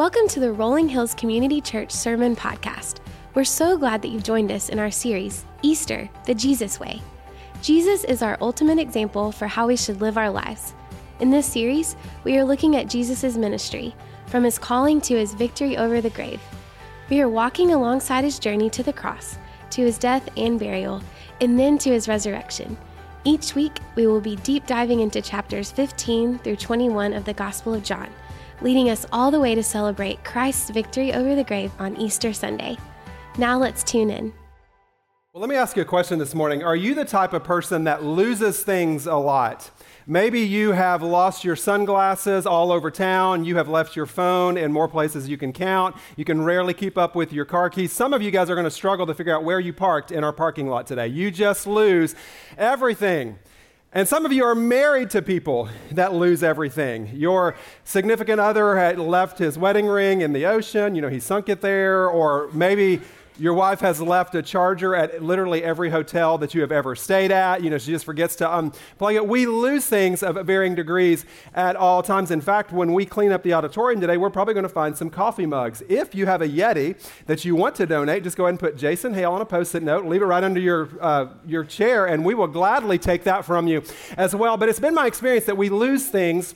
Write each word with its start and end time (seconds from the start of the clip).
Welcome 0.00 0.28
to 0.28 0.40
the 0.40 0.50
Rolling 0.50 0.88
Hills 0.88 1.12
Community 1.12 1.60
Church 1.60 1.90
Sermon 1.90 2.34
Podcast. 2.34 3.00
We're 3.34 3.44
so 3.44 3.76
glad 3.76 4.00
that 4.00 4.08
you've 4.08 4.22
joined 4.22 4.50
us 4.50 4.70
in 4.70 4.78
our 4.78 4.90
series, 4.90 5.44
Easter, 5.60 6.08
the 6.24 6.34
Jesus 6.34 6.80
Way. 6.80 7.02
Jesus 7.60 8.04
is 8.04 8.22
our 8.22 8.38
ultimate 8.40 8.78
example 8.78 9.30
for 9.30 9.46
how 9.46 9.66
we 9.66 9.76
should 9.76 10.00
live 10.00 10.16
our 10.16 10.30
lives. 10.30 10.72
In 11.18 11.30
this 11.30 11.44
series, 11.44 11.96
we 12.24 12.38
are 12.38 12.44
looking 12.46 12.76
at 12.76 12.88
Jesus' 12.88 13.36
ministry, 13.36 13.94
from 14.24 14.42
his 14.42 14.58
calling 14.58 15.02
to 15.02 15.18
his 15.18 15.34
victory 15.34 15.76
over 15.76 16.00
the 16.00 16.08
grave. 16.08 16.40
We 17.10 17.20
are 17.20 17.28
walking 17.28 17.74
alongside 17.74 18.24
his 18.24 18.38
journey 18.38 18.70
to 18.70 18.82
the 18.82 18.94
cross, 18.94 19.36
to 19.68 19.82
his 19.82 19.98
death 19.98 20.26
and 20.34 20.58
burial, 20.58 21.02
and 21.42 21.58
then 21.58 21.76
to 21.76 21.90
his 21.90 22.08
resurrection. 22.08 22.78
Each 23.24 23.54
week, 23.54 23.80
we 23.96 24.06
will 24.06 24.22
be 24.22 24.36
deep 24.36 24.66
diving 24.66 25.00
into 25.00 25.20
chapters 25.20 25.70
15 25.70 26.38
through 26.38 26.56
21 26.56 27.12
of 27.12 27.26
the 27.26 27.34
Gospel 27.34 27.74
of 27.74 27.82
John 27.84 28.08
leading 28.62 28.90
us 28.90 29.06
all 29.12 29.30
the 29.30 29.40
way 29.40 29.54
to 29.54 29.62
celebrate 29.62 30.24
Christ's 30.24 30.70
victory 30.70 31.12
over 31.12 31.34
the 31.34 31.44
grave 31.44 31.72
on 31.78 31.96
Easter 31.96 32.32
Sunday. 32.32 32.76
Now 33.38 33.58
let's 33.58 33.82
tune 33.82 34.10
in. 34.10 34.32
Well, 35.32 35.40
let 35.40 35.48
me 35.48 35.54
ask 35.54 35.76
you 35.76 35.82
a 35.82 35.86
question 35.86 36.18
this 36.18 36.34
morning. 36.34 36.64
Are 36.64 36.74
you 36.74 36.92
the 36.92 37.04
type 37.04 37.32
of 37.32 37.44
person 37.44 37.84
that 37.84 38.02
loses 38.02 38.64
things 38.64 39.06
a 39.06 39.14
lot? 39.14 39.70
Maybe 40.04 40.40
you 40.40 40.72
have 40.72 41.04
lost 41.04 41.44
your 41.44 41.54
sunglasses 41.54 42.46
all 42.46 42.72
over 42.72 42.90
town. 42.90 43.44
You 43.44 43.56
have 43.56 43.68
left 43.68 43.94
your 43.94 44.06
phone 44.06 44.56
in 44.56 44.72
more 44.72 44.88
places 44.88 45.28
you 45.28 45.36
can 45.36 45.52
count. 45.52 45.94
You 46.16 46.24
can 46.24 46.42
rarely 46.42 46.74
keep 46.74 46.98
up 46.98 47.14
with 47.14 47.32
your 47.32 47.44
car 47.44 47.70
keys. 47.70 47.92
Some 47.92 48.12
of 48.12 48.22
you 48.22 48.32
guys 48.32 48.50
are 48.50 48.56
going 48.56 48.64
to 48.64 48.72
struggle 48.72 49.06
to 49.06 49.14
figure 49.14 49.32
out 49.32 49.44
where 49.44 49.60
you 49.60 49.72
parked 49.72 50.10
in 50.10 50.24
our 50.24 50.32
parking 50.32 50.66
lot 50.66 50.88
today. 50.88 51.06
You 51.06 51.30
just 51.30 51.64
lose 51.64 52.16
everything. 52.58 53.38
And 53.92 54.06
some 54.06 54.24
of 54.24 54.32
you 54.32 54.44
are 54.44 54.54
married 54.54 55.10
to 55.10 55.22
people 55.22 55.68
that 55.90 56.14
lose 56.14 56.44
everything. 56.44 57.10
Your 57.12 57.56
significant 57.82 58.40
other 58.40 58.76
had 58.76 59.00
left 59.00 59.38
his 59.38 59.58
wedding 59.58 59.86
ring 59.86 60.20
in 60.20 60.32
the 60.32 60.46
ocean, 60.46 60.94
you 60.94 61.02
know, 61.02 61.08
he 61.08 61.18
sunk 61.18 61.48
it 61.48 61.60
there, 61.60 62.08
or 62.08 62.48
maybe 62.52 63.00
your 63.38 63.54
wife 63.54 63.80
has 63.80 64.00
left 64.00 64.34
a 64.34 64.42
charger 64.42 64.94
at 64.94 65.22
literally 65.22 65.64
every 65.64 65.90
hotel 65.90 66.38
that 66.38 66.54
you 66.54 66.60
have 66.60 66.72
ever 66.72 66.94
stayed 66.94 67.30
at. 67.30 67.62
You 67.62 67.70
know, 67.70 67.78
she 67.78 67.90
just 67.90 68.04
forgets 68.04 68.36
to 68.36 68.46
unplug 68.46 69.14
it. 69.14 69.26
We 69.26 69.46
lose 69.46 69.86
things 69.86 70.22
of 70.22 70.36
varying 70.46 70.74
degrees 70.74 71.24
at 71.54 71.76
all 71.76 72.02
times. 72.02 72.30
In 72.30 72.40
fact, 72.40 72.72
when 72.72 72.92
we 72.92 73.06
clean 73.06 73.32
up 73.32 73.42
the 73.42 73.54
auditorium 73.54 74.00
today, 74.00 74.16
we're 74.16 74.30
probably 74.30 74.54
going 74.54 74.64
to 74.64 74.68
find 74.68 74.96
some 74.96 75.10
coffee 75.10 75.46
mugs. 75.46 75.82
If 75.88 76.14
you 76.14 76.26
have 76.26 76.42
a 76.42 76.48
Yeti 76.48 76.96
that 77.26 77.44
you 77.44 77.56
want 77.56 77.74
to 77.76 77.86
donate, 77.86 78.24
just 78.24 78.36
go 78.36 78.44
ahead 78.44 78.52
and 78.52 78.60
put 78.60 78.76
Jason 78.76 79.14
Hale 79.14 79.32
on 79.32 79.40
a 79.40 79.46
post-it 79.46 79.82
note, 79.82 80.04
leave 80.04 80.22
it 80.22 80.26
right 80.26 80.44
under 80.44 80.60
your, 80.60 80.88
uh, 81.00 81.28
your 81.46 81.64
chair, 81.64 82.06
and 82.06 82.24
we 82.24 82.34
will 82.34 82.46
gladly 82.46 82.98
take 82.98 83.24
that 83.24 83.44
from 83.44 83.66
you 83.66 83.82
as 84.16 84.34
well. 84.34 84.56
But 84.56 84.68
it's 84.68 84.80
been 84.80 84.94
my 84.94 85.06
experience 85.06 85.46
that 85.46 85.56
we 85.56 85.68
lose 85.68 86.08
things 86.08 86.54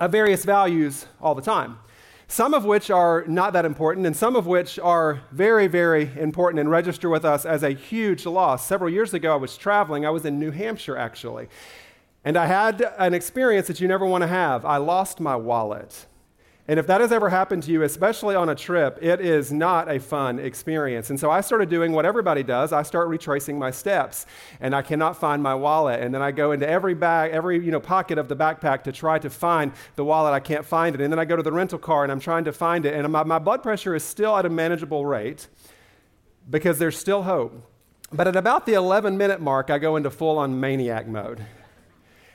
of 0.00 0.10
various 0.10 0.44
values 0.44 1.06
all 1.20 1.34
the 1.34 1.42
time 1.42 1.78
some 2.28 2.54
of 2.54 2.64
which 2.64 2.90
are 2.90 3.24
not 3.26 3.52
that 3.52 3.64
important, 3.64 4.06
and 4.06 4.16
some 4.16 4.36
of 4.36 4.46
which 4.46 4.78
are 4.78 5.22
very, 5.30 5.66
very 5.66 6.10
important 6.16 6.60
and 6.60 6.70
register 6.70 7.08
with 7.08 7.24
us 7.24 7.44
as 7.44 7.62
a 7.62 7.70
huge 7.70 8.26
loss. 8.26 8.66
Several 8.66 8.90
years 8.90 9.14
ago, 9.14 9.32
I 9.32 9.36
was 9.36 9.56
traveling. 9.56 10.06
I 10.06 10.10
was 10.10 10.24
in 10.24 10.38
New 10.38 10.50
Hampshire, 10.50 10.96
actually. 10.96 11.48
And 12.24 12.36
I 12.36 12.46
had 12.46 12.80
an 12.98 13.12
experience 13.12 13.66
that 13.66 13.80
you 13.80 13.88
never 13.88 14.06
want 14.06 14.22
to 14.22 14.28
have. 14.28 14.64
I 14.64 14.78
lost 14.78 15.20
my 15.20 15.36
wallet. 15.36 16.06
And 16.66 16.78
if 16.78 16.86
that 16.86 17.02
has 17.02 17.12
ever 17.12 17.28
happened 17.28 17.62
to 17.64 17.70
you, 17.70 17.82
especially 17.82 18.34
on 18.34 18.48
a 18.48 18.54
trip, 18.54 18.98
it 19.02 19.20
is 19.20 19.52
not 19.52 19.90
a 19.90 20.00
fun 20.00 20.38
experience. 20.38 21.10
And 21.10 21.20
so 21.20 21.30
I 21.30 21.42
started 21.42 21.68
doing 21.68 21.92
what 21.92 22.06
everybody 22.06 22.42
does. 22.42 22.72
I 22.72 22.82
start 22.82 23.08
retracing 23.08 23.58
my 23.58 23.70
steps, 23.70 24.24
and 24.60 24.74
I 24.74 24.80
cannot 24.80 25.18
find 25.20 25.42
my 25.42 25.54
wallet. 25.54 26.00
And 26.00 26.14
then 26.14 26.22
I 26.22 26.30
go 26.30 26.52
into 26.52 26.66
every 26.66 26.94
bag, 26.94 27.32
every 27.32 27.62
you 27.62 27.70
know 27.70 27.80
pocket 27.80 28.16
of 28.16 28.28
the 28.28 28.36
backpack 28.36 28.82
to 28.84 28.92
try 28.92 29.18
to 29.18 29.28
find 29.28 29.72
the 29.96 30.04
wallet. 30.04 30.32
I 30.32 30.40
can't 30.40 30.64
find 30.64 30.94
it. 30.94 31.02
And 31.02 31.12
then 31.12 31.18
I 31.18 31.26
go 31.26 31.36
to 31.36 31.42
the 31.42 31.52
rental 31.52 31.78
car 31.78 32.02
and 32.02 32.10
I'm 32.10 32.20
trying 32.20 32.44
to 32.44 32.52
find 32.52 32.86
it. 32.86 32.94
And 32.94 33.12
my, 33.12 33.24
my 33.24 33.38
blood 33.38 33.62
pressure 33.62 33.94
is 33.94 34.02
still 34.02 34.34
at 34.34 34.46
a 34.46 34.50
manageable 34.50 35.04
rate 35.04 35.48
because 36.48 36.78
there's 36.78 36.96
still 36.96 37.24
hope. 37.24 37.70
But 38.10 38.26
at 38.26 38.36
about 38.36 38.64
the 38.64 38.72
11 38.72 39.18
minute 39.18 39.40
mark, 39.40 39.68
I 39.68 39.78
go 39.78 39.96
into 39.96 40.10
full 40.10 40.38
on 40.38 40.60
maniac 40.60 41.06
mode. 41.06 41.44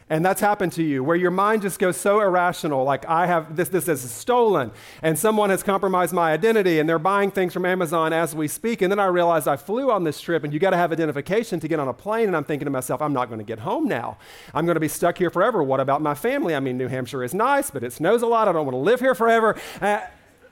And 0.10 0.26
that's 0.26 0.42
happened 0.42 0.74
to 0.74 0.84
you, 0.84 1.04
where 1.04 1.16
your 1.16 1.30
mind 1.30 1.62
just 1.62 1.78
goes 1.78 1.96
so 1.96 2.20
irrational, 2.20 2.84
like 2.84 3.08
I 3.08 3.28
have 3.28 3.56
this, 3.56 3.70
this 3.70 3.88
is 3.88 4.10
stolen, 4.10 4.72
and 5.04 5.20
someone 5.20 5.52
has 5.52 5.62
compromised 5.62 6.14
my 6.14 6.32
identity, 6.32 6.80
and 6.80 6.90
they're 6.90 6.98
buying 6.98 7.30
things 7.30 7.54
from 7.54 7.64
Amazon 7.64 8.12
as 8.12 8.34
we 8.34 8.48
speak. 8.48 8.82
And 8.82 8.92
then 8.92 9.00
I 9.00 9.06
realize 9.06 9.46
I 9.46 9.56
flew 9.56 9.92
on 9.92 10.04
this 10.06 10.20
trip, 10.20 10.44
and 10.44 10.52
you 10.52 10.60
got 10.60 10.72
to 10.72 10.78
have 10.78 10.92
identification 10.92 11.60
to 11.60 11.68
get 11.68 11.80
on 11.80 11.88
a 11.88 11.94
plane. 11.94 12.26
And 12.26 12.36
I'm 12.36 12.44
thinking 12.44 12.66
to 12.66 12.72
myself, 12.72 13.04
I'm 13.04 13.14
not 13.14 13.28
going 13.28 13.40
to 13.40 13.46
get 13.46 13.60
home 13.60 13.88
now. 13.88 14.18
I'm 14.54 14.66
going 14.66 14.76
to 14.76 14.80
be 14.80 14.88
stuck 14.88 15.18
here 15.20 15.30
forever. 15.30 15.62
What 15.62 15.80
about 15.80 16.02
my 16.02 16.16
family? 16.16 16.56
I 16.56 16.60
mean, 16.60 16.78
New 16.78 16.88
Hampshire 16.88 17.24
is 17.24 17.36
nice, 17.36 17.70
but 17.70 17.84
it 17.84 17.94
snows 17.94 18.24
a 18.24 18.28
lot. 18.28 18.48
I 18.48 18.52
don't 18.52 18.66
want 18.66 18.74
to 18.76 18.80
live 18.80 19.00
here 19.00 19.14
forever. 19.14 19.60
Uh, 19.80 20.00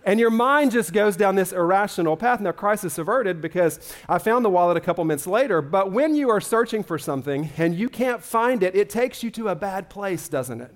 and 0.08 0.22
your 0.22 0.30
mind 0.30 0.72
just 0.72 0.94
goes 0.94 1.18
down 1.18 1.36
this 1.36 1.52
irrational 1.52 2.16
path. 2.16 2.40
Now, 2.40 2.54
crisis 2.54 2.98
averted 2.98 3.42
because 3.42 3.94
I 4.08 4.20
found 4.20 4.46
the 4.46 4.50
wallet 4.50 4.78
a 4.78 4.80
couple 4.80 5.04
minutes 5.04 5.28
later. 5.28 5.62
But 5.62 5.92
when 5.92 6.16
you 6.16 6.30
are 6.30 6.40
searching 6.40 6.82
for 6.82 6.98
something 6.98 7.50
and 7.58 7.76
you 7.76 7.90
can't 7.90 8.24
find 8.24 8.64
it, 8.64 8.74
it 8.74 8.90
takes 8.90 9.22
you 9.22 9.30
to 9.32 9.50
a 9.50 9.56
bad 9.56 9.90
place, 9.90 10.30
doesn't 10.30 10.62
it? 10.62 10.74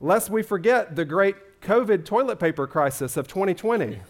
Lest 0.00 0.30
we 0.30 0.42
forget 0.42 0.96
the 0.96 1.04
great 1.04 1.60
COVID 1.60 2.04
toilet 2.04 2.40
paper 2.40 2.66
crisis 2.66 3.16
of 3.16 3.28
2020. 3.28 4.00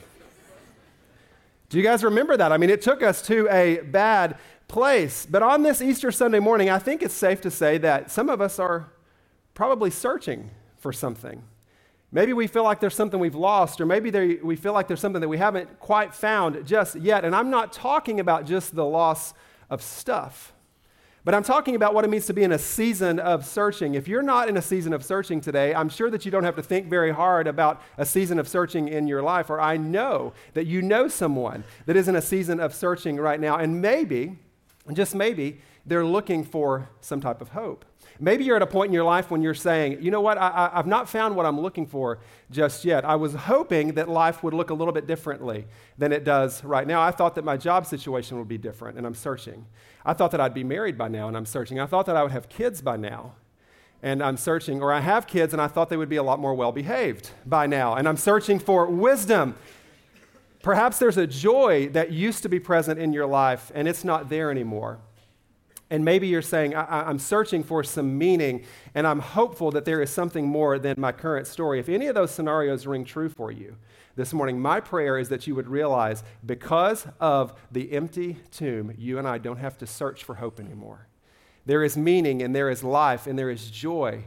Do 1.68 1.76
you 1.76 1.84
guys 1.84 2.02
remember 2.02 2.34
that? 2.38 2.50
I 2.50 2.56
mean, 2.56 2.70
it 2.70 2.80
took 2.80 3.02
us 3.02 3.20
to 3.26 3.46
a 3.50 3.80
bad 3.80 4.38
place. 4.68 5.26
But 5.26 5.42
on 5.42 5.64
this 5.64 5.82
Easter 5.82 6.10
Sunday 6.10 6.40
morning, 6.40 6.70
I 6.70 6.78
think 6.78 7.02
it's 7.02 7.12
safe 7.12 7.42
to 7.42 7.50
say 7.50 7.76
that 7.76 8.10
some 8.10 8.30
of 8.30 8.40
us 8.40 8.58
are 8.58 8.88
probably 9.52 9.90
searching 9.90 10.50
for 10.78 10.94
something. 10.94 11.42
Maybe 12.14 12.32
we 12.32 12.46
feel 12.46 12.62
like 12.62 12.78
there's 12.78 12.94
something 12.94 13.18
we've 13.18 13.34
lost, 13.34 13.80
or 13.80 13.86
maybe 13.86 14.08
there, 14.08 14.36
we 14.40 14.54
feel 14.54 14.72
like 14.72 14.86
there's 14.86 15.00
something 15.00 15.20
that 15.20 15.28
we 15.28 15.36
haven't 15.36 15.80
quite 15.80 16.14
found 16.14 16.64
just 16.64 16.94
yet. 16.94 17.24
And 17.24 17.34
I'm 17.34 17.50
not 17.50 17.72
talking 17.72 18.20
about 18.20 18.46
just 18.46 18.72
the 18.72 18.84
loss 18.84 19.34
of 19.68 19.82
stuff, 19.82 20.52
but 21.24 21.34
I'm 21.34 21.42
talking 21.42 21.74
about 21.74 21.92
what 21.92 22.04
it 22.04 22.08
means 22.08 22.26
to 22.26 22.32
be 22.32 22.44
in 22.44 22.52
a 22.52 22.58
season 22.58 23.18
of 23.18 23.44
searching. 23.44 23.96
If 23.96 24.06
you're 24.06 24.22
not 24.22 24.48
in 24.48 24.56
a 24.56 24.62
season 24.62 24.92
of 24.92 25.04
searching 25.04 25.40
today, 25.40 25.74
I'm 25.74 25.88
sure 25.88 26.08
that 26.08 26.24
you 26.24 26.30
don't 26.30 26.44
have 26.44 26.54
to 26.54 26.62
think 26.62 26.86
very 26.86 27.10
hard 27.10 27.48
about 27.48 27.82
a 27.98 28.06
season 28.06 28.38
of 28.38 28.46
searching 28.46 28.86
in 28.86 29.08
your 29.08 29.20
life, 29.20 29.50
or 29.50 29.60
I 29.60 29.76
know 29.76 30.34
that 30.52 30.66
you 30.66 30.82
know 30.82 31.08
someone 31.08 31.64
that 31.86 31.96
is 31.96 32.06
in 32.06 32.14
a 32.14 32.22
season 32.22 32.60
of 32.60 32.72
searching 32.72 33.16
right 33.16 33.40
now, 33.40 33.56
and 33.56 33.82
maybe, 33.82 34.38
just 34.92 35.16
maybe, 35.16 35.60
they're 35.84 36.06
looking 36.06 36.44
for 36.44 36.90
some 37.00 37.20
type 37.20 37.40
of 37.40 37.48
hope. 37.48 37.84
Maybe 38.20 38.44
you're 38.44 38.56
at 38.56 38.62
a 38.62 38.66
point 38.66 38.88
in 38.88 38.94
your 38.94 39.04
life 39.04 39.30
when 39.30 39.42
you're 39.42 39.54
saying, 39.54 39.98
you 40.00 40.10
know 40.10 40.20
what, 40.20 40.38
I, 40.38 40.70
have 40.74 40.86
not 40.86 41.08
found 41.08 41.34
what 41.34 41.46
I'm 41.46 41.60
looking 41.60 41.86
for 41.86 42.20
just 42.50 42.84
yet. 42.84 43.04
I 43.04 43.16
was 43.16 43.34
hoping 43.34 43.94
that 43.94 44.08
life 44.08 44.42
would 44.44 44.54
look 44.54 44.70
a 44.70 44.74
little 44.74 44.94
bit 44.94 45.06
differently 45.06 45.66
than 45.98 46.12
it 46.12 46.22
does 46.22 46.62
right 46.62 46.86
now. 46.86 47.02
I 47.02 47.10
thought 47.10 47.34
that 47.34 47.44
my 47.44 47.56
job 47.56 47.86
situation 47.86 48.38
would 48.38 48.46
be 48.48 48.58
different, 48.58 48.98
and 48.98 49.06
I'm 49.06 49.14
searching. 49.14 49.66
I 50.04 50.12
thought 50.12 50.30
that 50.30 50.40
I'd 50.40 50.54
be 50.54 50.62
married 50.62 50.96
by 50.96 51.08
now, 51.08 51.26
and 51.26 51.36
I'm 51.36 51.46
searching. 51.46 51.80
I 51.80 51.86
thought 51.86 52.06
that 52.06 52.16
I 52.16 52.22
would 52.22 52.32
have 52.32 52.48
kids 52.48 52.80
by 52.80 52.96
now, 52.96 53.32
and 54.00 54.22
I'm 54.22 54.36
searching. 54.36 54.80
Or 54.80 54.92
I 54.92 55.00
have 55.00 55.26
kids, 55.26 55.52
and 55.52 55.60
I 55.60 55.66
thought 55.66 55.88
they 55.88 55.96
would 55.96 56.08
be 56.08 56.16
a 56.16 56.22
lot 56.22 56.38
more 56.38 56.54
well 56.54 56.72
behaved 56.72 57.30
by 57.44 57.66
now, 57.66 57.94
and 57.94 58.08
I'm 58.08 58.16
searching 58.16 58.60
for 58.60 58.86
wisdom. 58.86 59.56
Perhaps 60.62 60.98
there's 60.98 61.18
a 61.18 61.26
joy 61.26 61.88
that 61.90 62.12
used 62.12 62.42
to 62.44 62.48
be 62.48 62.60
present 62.60 63.00
in 63.00 63.12
your 63.12 63.26
life, 63.26 63.72
and 63.74 63.88
it's 63.88 64.04
not 64.04 64.28
there 64.28 64.50
anymore. 64.50 64.98
And 65.90 66.04
maybe 66.04 66.26
you're 66.26 66.42
saying, 66.42 66.74
I- 66.74 67.08
am 67.10 67.18
searching 67.18 67.62
for 67.62 67.84
some 67.84 68.16
meaning, 68.16 68.64
and 68.94 69.06
I'm 69.06 69.20
hopeful 69.20 69.70
that 69.72 69.84
there 69.84 70.00
is 70.00 70.10
something 70.10 70.46
more 70.46 70.78
than 70.78 70.94
my 70.98 71.12
current 71.12 71.46
story. 71.46 71.78
If 71.78 71.88
any 71.88 72.06
of 72.06 72.14
those 72.14 72.30
scenarios 72.30 72.86
ring 72.86 73.04
true 73.04 73.28
for 73.28 73.52
you 73.52 73.76
this 74.16 74.32
morning, 74.32 74.60
my 74.60 74.80
prayer 74.80 75.18
is 75.18 75.28
that 75.28 75.46
you 75.46 75.54
would 75.54 75.68
realize 75.68 76.24
because 76.44 77.06
of 77.20 77.52
the 77.70 77.92
empty 77.92 78.38
tomb, 78.50 78.94
you 78.96 79.18
and 79.18 79.28
I 79.28 79.38
don't 79.38 79.58
have 79.58 79.76
to 79.78 79.86
search 79.86 80.24
for 80.24 80.36
hope 80.36 80.58
anymore. 80.58 81.06
There 81.66 81.84
is 81.84 81.96
meaning, 81.96 82.42
and 82.42 82.54
there 82.54 82.70
is 82.70 82.82
life, 82.82 83.26
and 83.26 83.38
there 83.38 83.50
is 83.50 83.70
joy. 83.70 84.24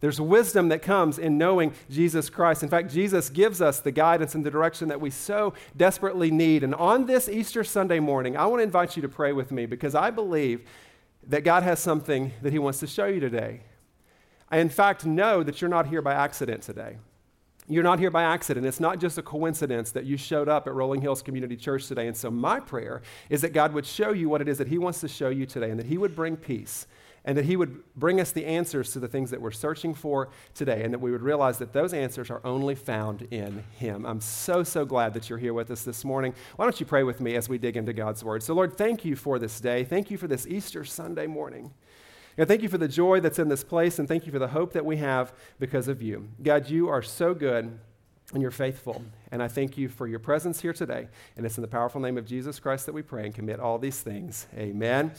There's 0.00 0.20
wisdom 0.20 0.68
that 0.70 0.80
comes 0.80 1.18
in 1.18 1.36
knowing 1.36 1.74
Jesus 1.90 2.30
Christ. 2.30 2.62
In 2.62 2.70
fact, 2.70 2.90
Jesus 2.90 3.28
gives 3.28 3.60
us 3.60 3.80
the 3.80 3.92
guidance 3.92 4.34
and 4.34 4.44
the 4.44 4.50
direction 4.50 4.88
that 4.88 5.00
we 5.00 5.10
so 5.10 5.52
desperately 5.76 6.30
need. 6.30 6.64
And 6.64 6.74
on 6.74 7.04
this 7.04 7.28
Easter 7.28 7.62
Sunday 7.62 8.00
morning, 8.00 8.36
I 8.36 8.46
want 8.46 8.60
to 8.60 8.64
invite 8.64 8.96
you 8.96 9.02
to 9.02 9.08
pray 9.08 9.32
with 9.32 9.50
me 9.52 9.66
because 9.66 9.94
I 9.94 10.10
believe 10.10 10.66
that 11.26 11.44
God 11.44 11.62
has 11.62 11.80
something 11.80 12.32
that 12.42 12.52
He 12.52 12.58
wants 12.58 12.80
to 12.80 12.86
show 12.86 13.06
you 13.06 13.20
today. 13.20 13.62
I, 14.50 14.58
in 14.58 14.68
fact, 14.68 15.06
know 15.06 15.42
that 15.42 15.60
you're 15.60 15.70
not 15.70 15.86
here 15.86 16.02
by 16.02 16.14
accident 16.14 16.62
today. 16.62 16.98
You're 17.68 17.84
not 17.84 18.00
here 18.00 18.10
by 18.10 18.24
accident. 18.24 18.66
It's 18.66 18.80
not 18.80 18.98
just 18.98 19.16
a 19.16 19.22
coincidence 19.22 19.92
that 19.92 20.04
you 20.04 20.16
showed 20.16 20.48
up 20.48 20.66
at 20.66 20.74
Rolling 20.74 21.00
Hills 21.00 21.22
Community 21.22 21.56
Church 21.56 21.86
today. 21.86 22.08
And 22.08 22.16
so, 22.16 22.30
my 22.30 22.58
prayer 22.58 23.02
is 23.28 23.42
that 23.42 23.52
God 23.52 23.72
would 23.74 23.86
show 23.86 24.10
you 24.10 24.28
what 24.28 24.40
it 24.40 24.48
is 24.48 24.58
that 24.58 24.68
He 24.68 24.78
wants 24.78 25.00
to 25.00 25.08
show 25.08 25.28
you 25.28 25.46
today 25.46 25.70
and 25.70 25.78
that 25.78 25.86
He 25.86 25.96
would 25.96 26.16
bring 26.16 26.36
peace 26.36 26.86
and 27.24 27.36
that 27.36 27.44
He 27.44 27.56
would 27.56 27.82
bring 27.94 28.20
us 28.20 28.32
the 28.32 28.46
answers 28.46 28.92
to 28.92 28.98
the 28.98 29.08
things 29.08 29.30
that 29.30 29.40
we're 29.40 29.50
searching 29.50 29.94
for 29.94 30.30
today, 30.54 30.82
and 30.82 30.92
that 30.92 31.00
we 31.00 31.10
would 31.10 31.22
realize 31.22 31.58
that 31.58 31.72
those 31.72 31.92
answers 31.92 32.30
are 32.30 32.40
only 32.44 32.74
found 32.74 33.22
in 33.30 33.64
Him. 33.76 34.06
I'm 34.06 34.20
so, 34.20 34.62
so 34.62 34.84
glad 34.84 35.14
that 35.14 35.28
you're 35.28 35.38
here 35.38 35.54
with 35.54 35.70
us 35.70 35.82
this 35.82 36.04
morning. 36.04 36.34
Why 36.56 36.64
don't 36.64 36.78
you 36.80 36.86
pray 36.86 37.02
with 37.02 37.20
me 37.20 37.36
as 37.36 37.48
we 37.48 37.58
dig 37.58 37.76
into 37.76 37.92
God's 37.92 38.24
Word? 38.24 38.42
So, 38.42 38.54
Lord, 38.54 38.76
thank 38.76 39.04
you 39.04 39.16
for 39.16 39.38
this 39.38 39.60
day. 39.60 39.84
Thank 39.84 40.10
you 40.10 40.18
for 40.18 40.28
this 40.28 40.46
Easter 40.46 40.84
Sunday 40.84 41.26
morning. 41.26 41.72
God, 42.36 42.48
thank 42.48 42.62
you 42.62 42.68
for 42.68 42.78
the 42.78 42.88
joy 42.88 43.20
that's 43.20 43.38
in 43.38 43.48
this 43.48 43.64
place, 43.64 43.98
and 43.98 44.08
thank 44.08 44.24
you 44.24 44.32
for 44.32 44.38
the 44.38 44.48
hope 44.48 44.72
that 44.72 44.86
we 44.86 44.96
have 44.96 45.32
because 45.58 45.88
of 45.88 46.00
you. 46.00 46.28
God, 46.42 46.70
you 46.70 46.88
are 46.88 47.02
so 47.02 47.34
good. 47.34 47.78
And 48.32 48.42
you're 48.42 48.50
faithful. 48.50 49.02
And 49.32 49.42
I 49.42 49.48
thank 49.48 49.76
you 49.76 49.88
for 49.88 50.06
your 50.06 50.18
presence 50.18 50.60
here 50.60 50.72
today. 50.72 51.08
And 51.36 51.46
it's 51.46 51.56
in 51.56 51.62
the 51.62 51.68
powerful 51.68 52.00
name 52.00 52.18
of 52.18 52.26
Jesus 52.26 52.60
Christ 52.60 52.86
that 52.86 52.92
we 52.92 53.02
pray 53.02 53.24
and 53.24 53.34
commit 53.34 53.60
all 53.60 53.78
these 53.78 54.00
things. 54.00 54.46
Amen 54.56 55.12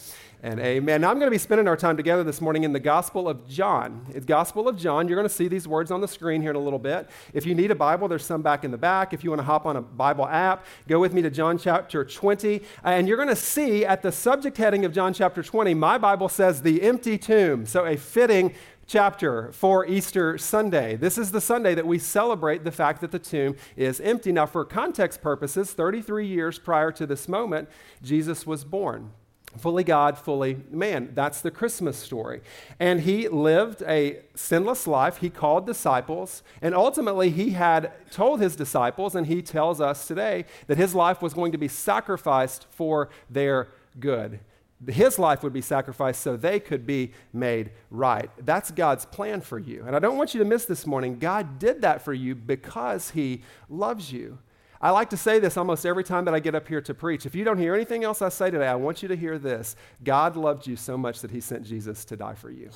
and 0.44 0.60
amen. 0.60 1.02
Now, 1.02 1.12
I'm 1.12 1.18
going 1.18 1.28
to 1.28 1.32
be 1.32 1.38
spending 1.38 1.68
our 1.68 1.78
time 1.78 1.98
together 1.98 2.24
this 2.24 2.42
morning 2.42 2.64
in 2.64 2.74
the 2.74 2.80
Gospel 2.80 3.28
of 3.28 3.48
John. 3.48 4.06
It's 4.14 4.26
Gospel 4.26 4.68
of 4.68 4.78
John. 4.78 5.08
You're 5.08 5.18
going 5.18 5.28
to 5.28 5.34
see 5.34 5.48
these 5.48 5.68
words 5.68 5.92
on 5.92 6.02
the 6.02 6.08
screen 6.08 6.42
here 6.42 6.52
in 6.52 6.56
a 6.56 6.60
little 6.60 6.80
bit. 6.80 7.10
If 7.34 7.46
you 7.46 7.54
need 7.54 7.72
a 7.72 7.76
Bible, 7.76 8.08
there's 8.08 8.26
some 8.26 8.42
back 8.42 8.64
in 8.64 8.72
the 8.72 8.78
back. 8.78 9.14
If 9.14 9.24
you 9.24 9.30
want 9.30 9.40
to 9.40 9.46
hop 9.46 9.66
on 9.66 9.76
a 9.76 9.82
Bible 9.82 10.28
app, 10.28 10.66
go 10.88 11.00
with 11.00 11.14
me 11.14 11.22
to 11.22 11.30
John 11.30 11.58
chapter 11.58 12.04
20. 12.04 12.62
And 12.84 13.08
you're 13.08 13.18
going 13.18 13.30
to 13.30 13.36
see 13.36 13.86
at 13.86 14.02
the 14.02 14.12
subject 14.12 14.58
heading 14.58 14.86
of 14.86 14.94
John 14.94 15.14
chapter 15.14 15.44
20, 15.44 15.74
my 15.74 15.98
Bible 15.98 16.30
says 16.30 16.62
the 16.62 16.82
empty 16.82 17.18
tomb. 17.18 17.66
So, 17.66 17.86
a 17.86 17.98
fitting 17.98 18.54
chapter 18.92 19.50
for 19.54 19.86
Easter 19.86 20.38
Sunday. 20.38 20.98
This 20.98 21.18
is 21.18 21.32
the 21.32 21.40
Sunday 21.40 21.74
that 21.76 21.88
we 21.88 21.98
celebrate 21.98 22.66
the 22.66 22.74
fact 22.74 23.00
that 23.00 23.12
the 23.12 23.20
tomb 23.20 23.56
is 23.78 24.02
empty. 24.02 24.34
Now, 24.34 24.46
for 24.46 24.66
context 24.66 25.22
purposes, 25.22 25.72
33 25.72 26.28
years 26.28 26.60
prior 26.60 26.92
to 26.92 27.08
this 27.08 27.30
moment, 27.30 27.70
Jesus 28.04 28.46
was 28.46 28.66
born. 28.66 29.12
Fully 29.58 29.86
God, 29.86 30.18
fully 30.18 30.58
man. 30.70 31.12
That's 31.14 31.40
the 31.40 31.52
Christmas 31.52 31.96
story. 31.96 32.42
And 32.82 33.00
he 33.00 33.30
lived 33.30 33.82
a 33.84 34.24
sinless 34.36 34.86
life. 34.86 35.18
He 35.18 35.30
called 35.30 35.66
disciples. 35.66 36.44
And 36.62 36.76
ultimately, 36.76 37.30
he 37.30 37.52
had 37.52 37.94
told 38.12 38.42
his 38.42 38.58
disciples, 38.58 39.16
and 39.16 39.28
he 39.28 39.42
tells 39.42 39.80
us 39.80 40.06
today, 40.06 40.44
that 40.68 40.78
his 40.78 40.94
life 40.94 41.22
was 41.22 41.34
going 41.34 41.54
to 41.54 41.58
be 41.58 41.70
sacrificed 41.70 42.68
for 42.70 43.08
their 43.30 43.70
good 44.02 44.42
his 44.88 45.20
life 45.20 45.44
would 45.44 45.54
be 45.54 45.62
sacrificed 45.62 46.22
so 46.22 46.36
they 46.36 46.60
could 46.60 46.86
be 46.86 47.12
made 47.34 47.72
right. 47.90 48.30
That's 48.44 48.72
God's 48.72 49.06
plan 49.06 49.42
for 49.42 49.60
you. 49.60 49.84
And 49.86 49.96
I 49.96 50.00
don't 50.00 50.18
want 50.18 50.34
you 50.34 50.40
to 50.40 50.46
miss 50.46 50.66
this 50.66 50.88
morning. 50.88 51.20
God 51.20 51.60
did 51.60 51.82
that 51.82 52.02
for 52.02 52.14
you 52.14 52.34
because 52.36 53.12
he 53.12 53.44
loves 53.70 54.12
you. 54.12 54.40
I 54.82 54.90
like 54.90 55.12
to 55.12 55.18
say 55.18 55.38
this 55.38 55.58
almost 55.58 55.86
every 55.86 56.04
time 56.04 56.26
that 56.26 56.34
I 56.34 56.40
get 56.40 56.56
up 56.56 56.68
here 56.68 56.82
to 56.82 56.94
preach. 56.96 57.28
If 57.28 57.36
you 57.36 57.44
don't 57.44 57.60
hear 57.60 57.76
anything 57.76 58.04
else 58.04 58.22
I 58.24 58.30
say 58.30 58.50
today, 58.50 58.68
I 58.68 58.76
want 58.76 59.04
you 59.04 59.08
to 59.10 59.16
hear 59.16 59.38
this. 59.38 59.76
God 60.04 60.36
loved 60.36 60.66
you 60.66 60.76
so 60.76 60.98
much 60.98 61.22
that 61.22 61.30
he 61.30 61.40
sent 61.40 61.64
Jesus 61.64 62.04
to 62.06 62.18
die 62.18 62.34
for 62.34 62.50
you. 62.50 62.72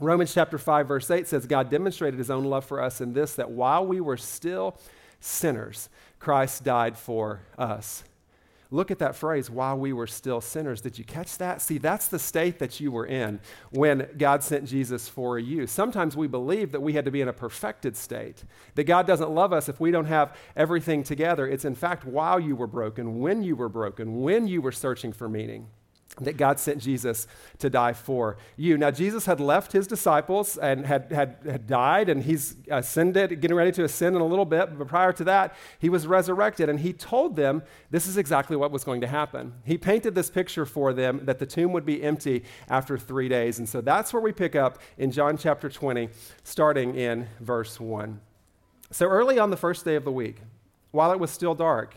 Romans 0.00 0.34
chapter 0.34 0.58
5 0.58 0.88
verse 0.88 1.08
8 1.08 1.28
says 1.28 1.46
God 1.46 1.70
demonstrated 1.70 2.18
his 2.18 2.30
own 2.30 2.44
love 2.44 2.64
for 2.64 2.82
us 2.82 3.00
in 3.00 3.12
this 3.12 3.34
that 3.34 3.52
while 3.52 3.86
we 3.86 4.00
were 4.00 4.16
still 4.16 4.76
sinners, 5.20 5.88
Christ 6.18 6.64
died 6.64 6.98
for 6.98 7.42
us. 7.56 8.02
Look 8.74 8.90
at 8.90 8.98
that 8.98 9.14
phrase, 9.14 9.48
while 9.48 9.78
we 9.78 9.92
were 9.92 10.08
still 10.08 10.40
sinners. 10.40 10.80
Did 10.80 10.98
you 10.98 11.04
catch 11.04 11.38
that? 11.38 11.62
See, 11.62 11.78
that's 11.78 12.08
the 12.08 12.18
state 12.18 12.58
that 12.58 12.80
you 12.80 12.90
were 12.90 13.06
in 13.06 13.38
when 13.70 14.08
God 14.18 14.42
sent 14.42 14.64
Jesus 14.64 15.08
for 15.08 15.38
you. 15.38 15.68
Sometimes 15.68 16.16
we 16.16 16.26
believe 16.26 16.72
that 16.72 16.80
we 16.80 16.94
had 16.94 17.04
to 17.04 17.12
be 17.12 17.20
in 17.20 17.28
a 17.28 17.32
perfected 17.32 17.96
state, 17.96 18.42
that 18.74 18.82
God 18.82 19.06
doesn't 19.06 19.30
love 19.30 19.52
us 19.52 19.68
if 19.68 19.78
we 19.78 19.92
don't 19.92 20.06
have 20.06 20.36
everything 20.56 21.04
together. 21.04 21.46
It's 21.46 21.64
in 21.64 21.76
fact 21.76 22.04
while 22.04 22.40
you 22.40 22.56
were 22.56 22.66
broken, 22.66 23.20
when 23.20 23.44
you 23.44 23.54
were 23.54 23.68
broken, 23.68 24.22
when 24.22 24.48
you 24.48 24.60
were 24.60 24.72
searching 24.72 25.12
for 25.12 25.28
meaning 25.28 25.68
that 26.20 26.36
God 26.36 26.60
sent 26.60 26.78
Jesus 26.78 27.26
to 27.58 27.68
die 27.68 27.92
for 27.92 28.36
you. 28.56 28.78
Now, 28.78 28.90
Jesus 28.90 29.26
had 29.26 29.40
left 29.40 29.72
his 29.72 29.86
disciples 29.86 30.56
and 30.56 30.86
had, 30.86 31.10
had, 31.10 31.36
had 31.44 31.66
died, 31.66 32.08
and 32.08 32.22
he's 32.22 32.56
ascended, 32.70 33.40
getting 33.40 33.56
ready 33.56 33.72
to 33.72 33.84
ascend 33.84 34.14
in 34.14 34.22
a 34.22 34.26
little 34.26 34.44
bit. 34.44 34.78
But 34.78 34.86
prior 34.86 35.12
to 35.12 35.24
that, 35.24 35.56
he 35.78 35.88
was 35.88 36.06
resurrected, 36.06 36.68
and 36.68 36.78
he 36.80 36.92
told 36.92 37.34
them 37.34 37.62
this 37.90 38.06
is 38.06 38.16
exactly 38.16 38.56
what 38.56 38.70
was 38.70 38.84
going 38.84 39.00
to 39.00 39.08
happen. 39.08 39.54
He 39.64 39.76
painted 39.76 40.14
this 40.14 40.30
picture 40.30 40.66
for 40.66 40.92
them 40.92 41.24
that 41.24 41.38
the 41.40 41.46
tomb 41.46 41.72
would 41.72 41.86
be 41.86 42.02
empty 42.02 42.44
after 42.68 42.96
three 42.96 43.28
days. 43.28 43.58
And 43.58 43.68
so 43.68 43.80
that's 43.80 44.12
where 44.12 44.22
we 44.22 44.32
pick 44.32 44.54
up 44.54 44.78
in 44.98 45.10
John 45.10 45.36
chapter 45.36 45.68
20, 45.68 46.08
starting 46.44 46.94
in 46.94 47.28
verse 47.40 47.80
1. 47.80 48.20
So 48.92 49.06
early 49.06 49.40
on 49.40 49.50
the 49.50 49.56
first 49.56 49.84
day 49.84 49.96
of 49.96 50.04
the 50.04 50.12
week, 50.12 50.36
while 50.92 51.10
it 51.10 51.18
was 51.18 51.32
still 51.32 51.56
dark, 51.56 51.96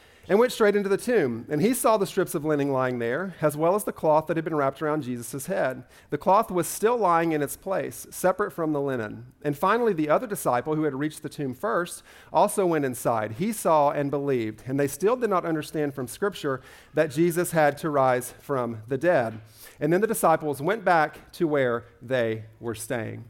and 0.29 0.39
went 0.39 0.51
straight 0.51 0.75
into 0.75 0.89
the 0.89 0.97
tomb. 0.97 1.45
And 1.49 1.61
he 1.61 1.73
saw 1.73 1.97
the 1.97 2.05
strips 2.05 2.35
of 2.35 2.45
linen 2.45 2.71
lying 2.71 2.99
there, 2.99 3.35
as 3.41 3.57
well 3.57 3.75
as 3.75 3.83
the 3.83 3.91
cloth 3.91 4.27
that 4.27 4.37
had 4.37 4.45
been 4.45 4.55
wrapped 4.55 4.81
around 4.81 5.03
Jesus' 5.03 5.47
head. 5.47 5.83
The 6.09 6.17
cloth 6.17 6.51
was 6.51 6.67
still 6.67 6.97
lying 6.97 7.31
in 7.31 7.41
its 7.41 7.57
place, 7.57 8.07
separate 8.11 8.51
from 8.51 8.71
the 8.71 8.81
linen. 8.81 9.33
And 9.43 9.57
finally, 9.57 9.93
the 9.93 10.09
other 10.09 10.27
disciple 10.27 10.75
who 10.75 10.83
had 10.83 10.95
reached 10.95 11.23
the 11.23 11.29
tomb 11.29 11.53
first 11.53 12.03
also 12.31 12.65
went 12.65 12.85
inside. 12.85 13.33
He 13.33 13.51
saw 13.51 13.91
and 13.91 14.11
believed, 14.11 14.63
and 14.67 14.79
they 14.79 14.87
still 14.87 15.15
did 15.15 15.29
not 15.29 15.45
understand 15.45 15.93
from 15.93 16.07
Scripture 16.07 16.61
that 16.93 17.11
Jesus 17.11 17.51
had 17.51 17.77
to 17.79 17.89
rise 17.89 18.33
from 18.41 18.83
the 18.87 18.97
dead. 18.97 19.41
And 19.79 19.91
then 19.91 20.01
the 20.01 20.07
disciples 20.07 20.61
went 20.61 20.85
back 20.85 21.31
to 21.33 21.47
where 21.47 21.85
they 22.01 22.45
were 22.59 22.75
staying. 22.75 23.25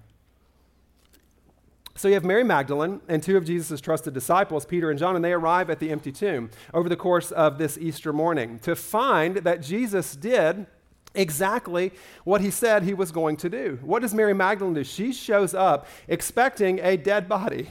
So 2.01 2.07
you 2.07 2.15
have 2.15 2.25
Mary 2.25 2.43
Magdalene 2.43 2.99
and 3.07 3.21
two 3.21 3.37
of 3.37 3.45
Jesus' 3.45 3.79
trusted 3.79 4.15
disciples, 4.15 4.65
Peter 4.65 4.89
and 4.89 4.97
John, 4.97 5.15
and 5.15 5.23
they 5.23 5.33
arrive 5.33 5.69
at 5.69 5.77
the 5.77 5.91
empty 5.91 6.11
tomb 6.11 6.49
over 6.73 6.89
the 6.89 6.95
course 6.95 7.29
of 7.29 7.59
this 7.59 7.77
Easter 7.77 8.11
morning 8.11 8.57
to 8.63 8.75
find 8.75 9.37
that 9.37 9.61
Jesus 9.61 10.15
did 10.15 10.65
exactly 11.13 11.91
what 12.23 12.41
he 12.41 12.49
said 12.49 12.81
he 12.81 12.95
was 12.95 13.11
going 13.11 13.37
to 13.37 13.49
do. 13.51 13.77
What 13.83 14.01
does 14.01 14.15
Mary 14.15 14.33
Magdalene 14.33 14.73
do? 14.73 14.83
She 14.83 15.13
shows 15.13 15.53
up 15.53 15.85
expecting 16.07 16.79
a 16.79 16.97
dead 16.97 17.29
body. 17.29 17.69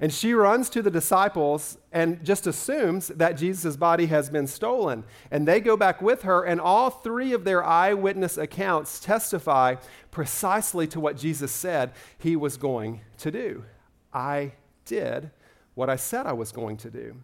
And 0.00 0.12
she 0.12 0.32
runs 0.32 0.70
to 0.70 0.82
the 0.82 0.90
disciples 0.90 1.76
and 1.92 2.24
just 2.24 2.46
assumes 2.46 3.08
that 3.08 3.32
Jesus' 3.32 3.76
body 3.76 4.06
has 4.06 4.30
been 4.30 4.46
stolen. 4.46 5.04
And 5.30 5.46
they 5.46 5.60
go 5.60 5.76
back 5.76 6.00
with 6.00 6.22
her, 6.22 6.44
and 6.44 6.60
all 6.60 6.88
three 6.88 7.32
of 7.32 7.44
their 7.44 7.64
eyewitness 7.64 8.38
accounts 8.38 9.00
testify 9.00 9.76
precisely 10.10 10.86
to 10.88 11.00
what 11.00 11.16
Jesus 11.16 11.50
said 11.50 11.92
he 12.18 12.36
was 12.36 12.56
going 12.56 13.00
to 13.18 13.32
do. 13.32 13.64
I 14.12 14.52
did 14.84 15.30
what 15.74 15.90
I 15.90 15.96
said 15.96 16.26
I 16.26 16.32
was 16.32 16.52
going 16.52 16.76
to 16.78 16.90
do. 16.90 17.16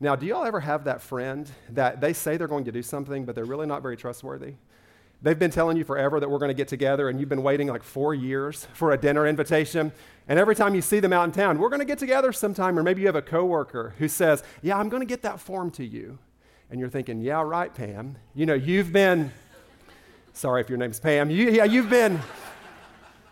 Now, 0.00 0.16
do 0.16 0.26
y'all 0.26 0.44
ever 0.44 0.60
have 0.60 0.84
that 0.84 1.00
friend 1.00 1.50
that 1.70 2.00
they 2.00 2.12
say 2.12 2.36
they're 2.36 2.48
going 2.48 2.64
to 2.64 2.72
do 2.72 2.82
something, 2.82 3.24
but 3.24 3.34
they're 3.34 3.44
really 3.44 3.66
not 3.66 3.82
very 3.82 3.96
trustworthy? 3.96 4.54
They've 5.24 5.38
been 5.38 5.50
telling 5.50 5.78
you 5.78 5.84
forever 5.84 6.20
that 6.20 6.28
we're 6.30 6.38
going 6.38 6.50
to 6.50 6.54
get 6.54 6.68
together, 6.68 7.08
and 7.08 7.18
you've 7.18 7.30
been 7.30 7.42
waiting 7.42 7.66
like 7.66 7.82
four 7.82 8.12
years 8.12 8.68
for 8.74 8.92
a 8.92 8.98
dinner 8.98 9.26
invitation. 9.26 9.90
And 10.28 10.38
every 10.38 10.54
time 10.54 10.74
you 10.74 10.82
see 10.82 11.00
them 11.00 11.14
out 11.14 11.24
in 11.24 11.32
town, 11.32 11.58
we're 11.58 11.70
going 11.70 11.80
to 11.80 11.86
get 11.86 11.98
together 11.98 12.30
sometime. 12.30 12.78
Or 12.78 12.82
maybe 12.82 13.00
you 13.00 13.06
have 13.06 13.16
a 13.16 13.22
coworker 13.22 13.94
who 13.98 14.06
says, 14.06 14.42
Yeah, 14.60 14.76
I'm 14.76 14.90
going 14.90 15.00
to 15.00 15.06
get 15.06 15.22
that 15.22 15.40
form 15.40 15.70
to 15.72 15.84
you. 15.84 16.18
And 16.70 16.78
you're 16.78 16.90
thinking, 16.90 17.22
Yeah, 17.22 17.40
right, 17.40 17.72
Pam. 17.74 18.18
You 18.34 18.44
know, 18.44 18.52
you've 18.52 18.92
been, 18.92 19.32
sorry 20.34 20.60
if 20.60 20.68
your 20.68 20.76
name's 20.76 21.00
Pam, 21.00 21.30
you, 21.30 21.48
yeah, 21.48 21.64
you've 21.64 21.88
been, 21.88 22.20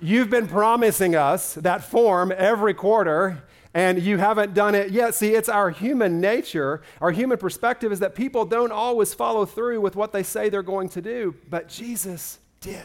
you've 0.00 0.30
been 0.30 0.48
promising 0.48 1.14
us 1.14 1.52
that 1.56 1.84
form 1.84 2.32
every 2.34 2.72
quarter 2.72 3.44
and 3.74 4.02
you 4.02 4.18
haven't 4.18 4.54
done 4.54 4.74
it 4.74 4.90
yet. 4.90 5.14
See, 5.14 5.34
it's 5.34 5.48
our 5.48 5.70
human 5.70 6.20
nature. 6.20 6.82
Our 7.00 7.10
human 7.10 7.38
perspective 7.38 7.90
is 7.92 8.00
that 8.00 8.14
people 8.14 8.44
don't 8.44 8.72
always 8.72 9.14
follow 9.14 9.46
through 9.46 9.80
with 9.80 9.96
what 9.96 10.12
they 10.12 10.22
say 10.22 10.48
they're 10.48 10.62
going 10.62 10.88
to 10.90 11.00
do, 11.00 11.34
but 11.48 11.68
Jesus 11.68 12.38
did. 12.60 12.82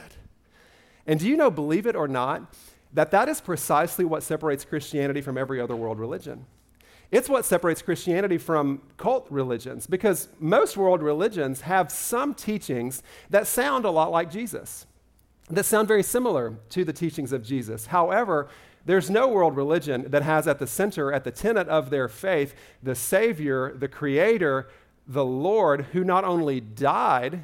And 1.05 1.19
do 1.19 1.27
you 1.27 1.37
know, 1.37 1.51
believe 1.51 1.85
it 1.87 1.95
or 1.95 2.07
not, 2.07 2.53
that 2.93 3.11
that 3.11 3.29
is 3.29 3.41
precisely 3.41 4.05
what 4.05 4.23
separates 4.23 4.65
Christianity 4.65 5.21
from 5.21 5.37
every 5.37 5.59
other 5.59 5.75
world 5.75 5.99
religion. 5.99 6.45
It's 7.11 7.29
what 7.29 7.45
separates 7.45 7.81
Christianity 7.81 8.37
from 8.37 8.81
cult 8.97 9.27
religions 9.29 9.87
because 9.87 10.27
most 10.39 10.75
world 10.75 11.01
religions 11.01 11.61
have 11.61 11.91
some 11.91 12.33
teachings 12.33 13.01
that 13.29 13.47
sound 13.47 13.85
a 13.85 13.91
lot 13.91 14.11
like 14.11 14.29
Jesus, 14.29 14.85
that 15.49 15.63
sound 15.63 15.87
very 15.87 16.03
similar 16.03 16.55
to 16.69 16.83
the 16.83 16.91
teachings 16.91 17.31
of 17.31 17.43
Jesus. 17.43 17.85
However, 17.87 18.49
there's 18.87 19.09
no 19.09 19.27
world 19.27 19.55
religion 19.55 20.05
that 20.09 20.23
has 20.23 20.47
at 20.47 20.59
the 20.59 20.65
center, 20.65 21.11
at 21.11 21.25
the 21.25 21.31
tenet 21.31 21.67
of 21.67 21.89
their 21.89 22.07
faith, 22.07 22.55
the 22.81 22.95
Savior, 22.95 23.73
the 23.75 23.89
Creator, 23.89 24.69
the 25.05 25.25
Lord, 25.25 25.87
who 25.91 26.03
not 26.03 26.23
only 26.23 26.61
died 26.61 27.43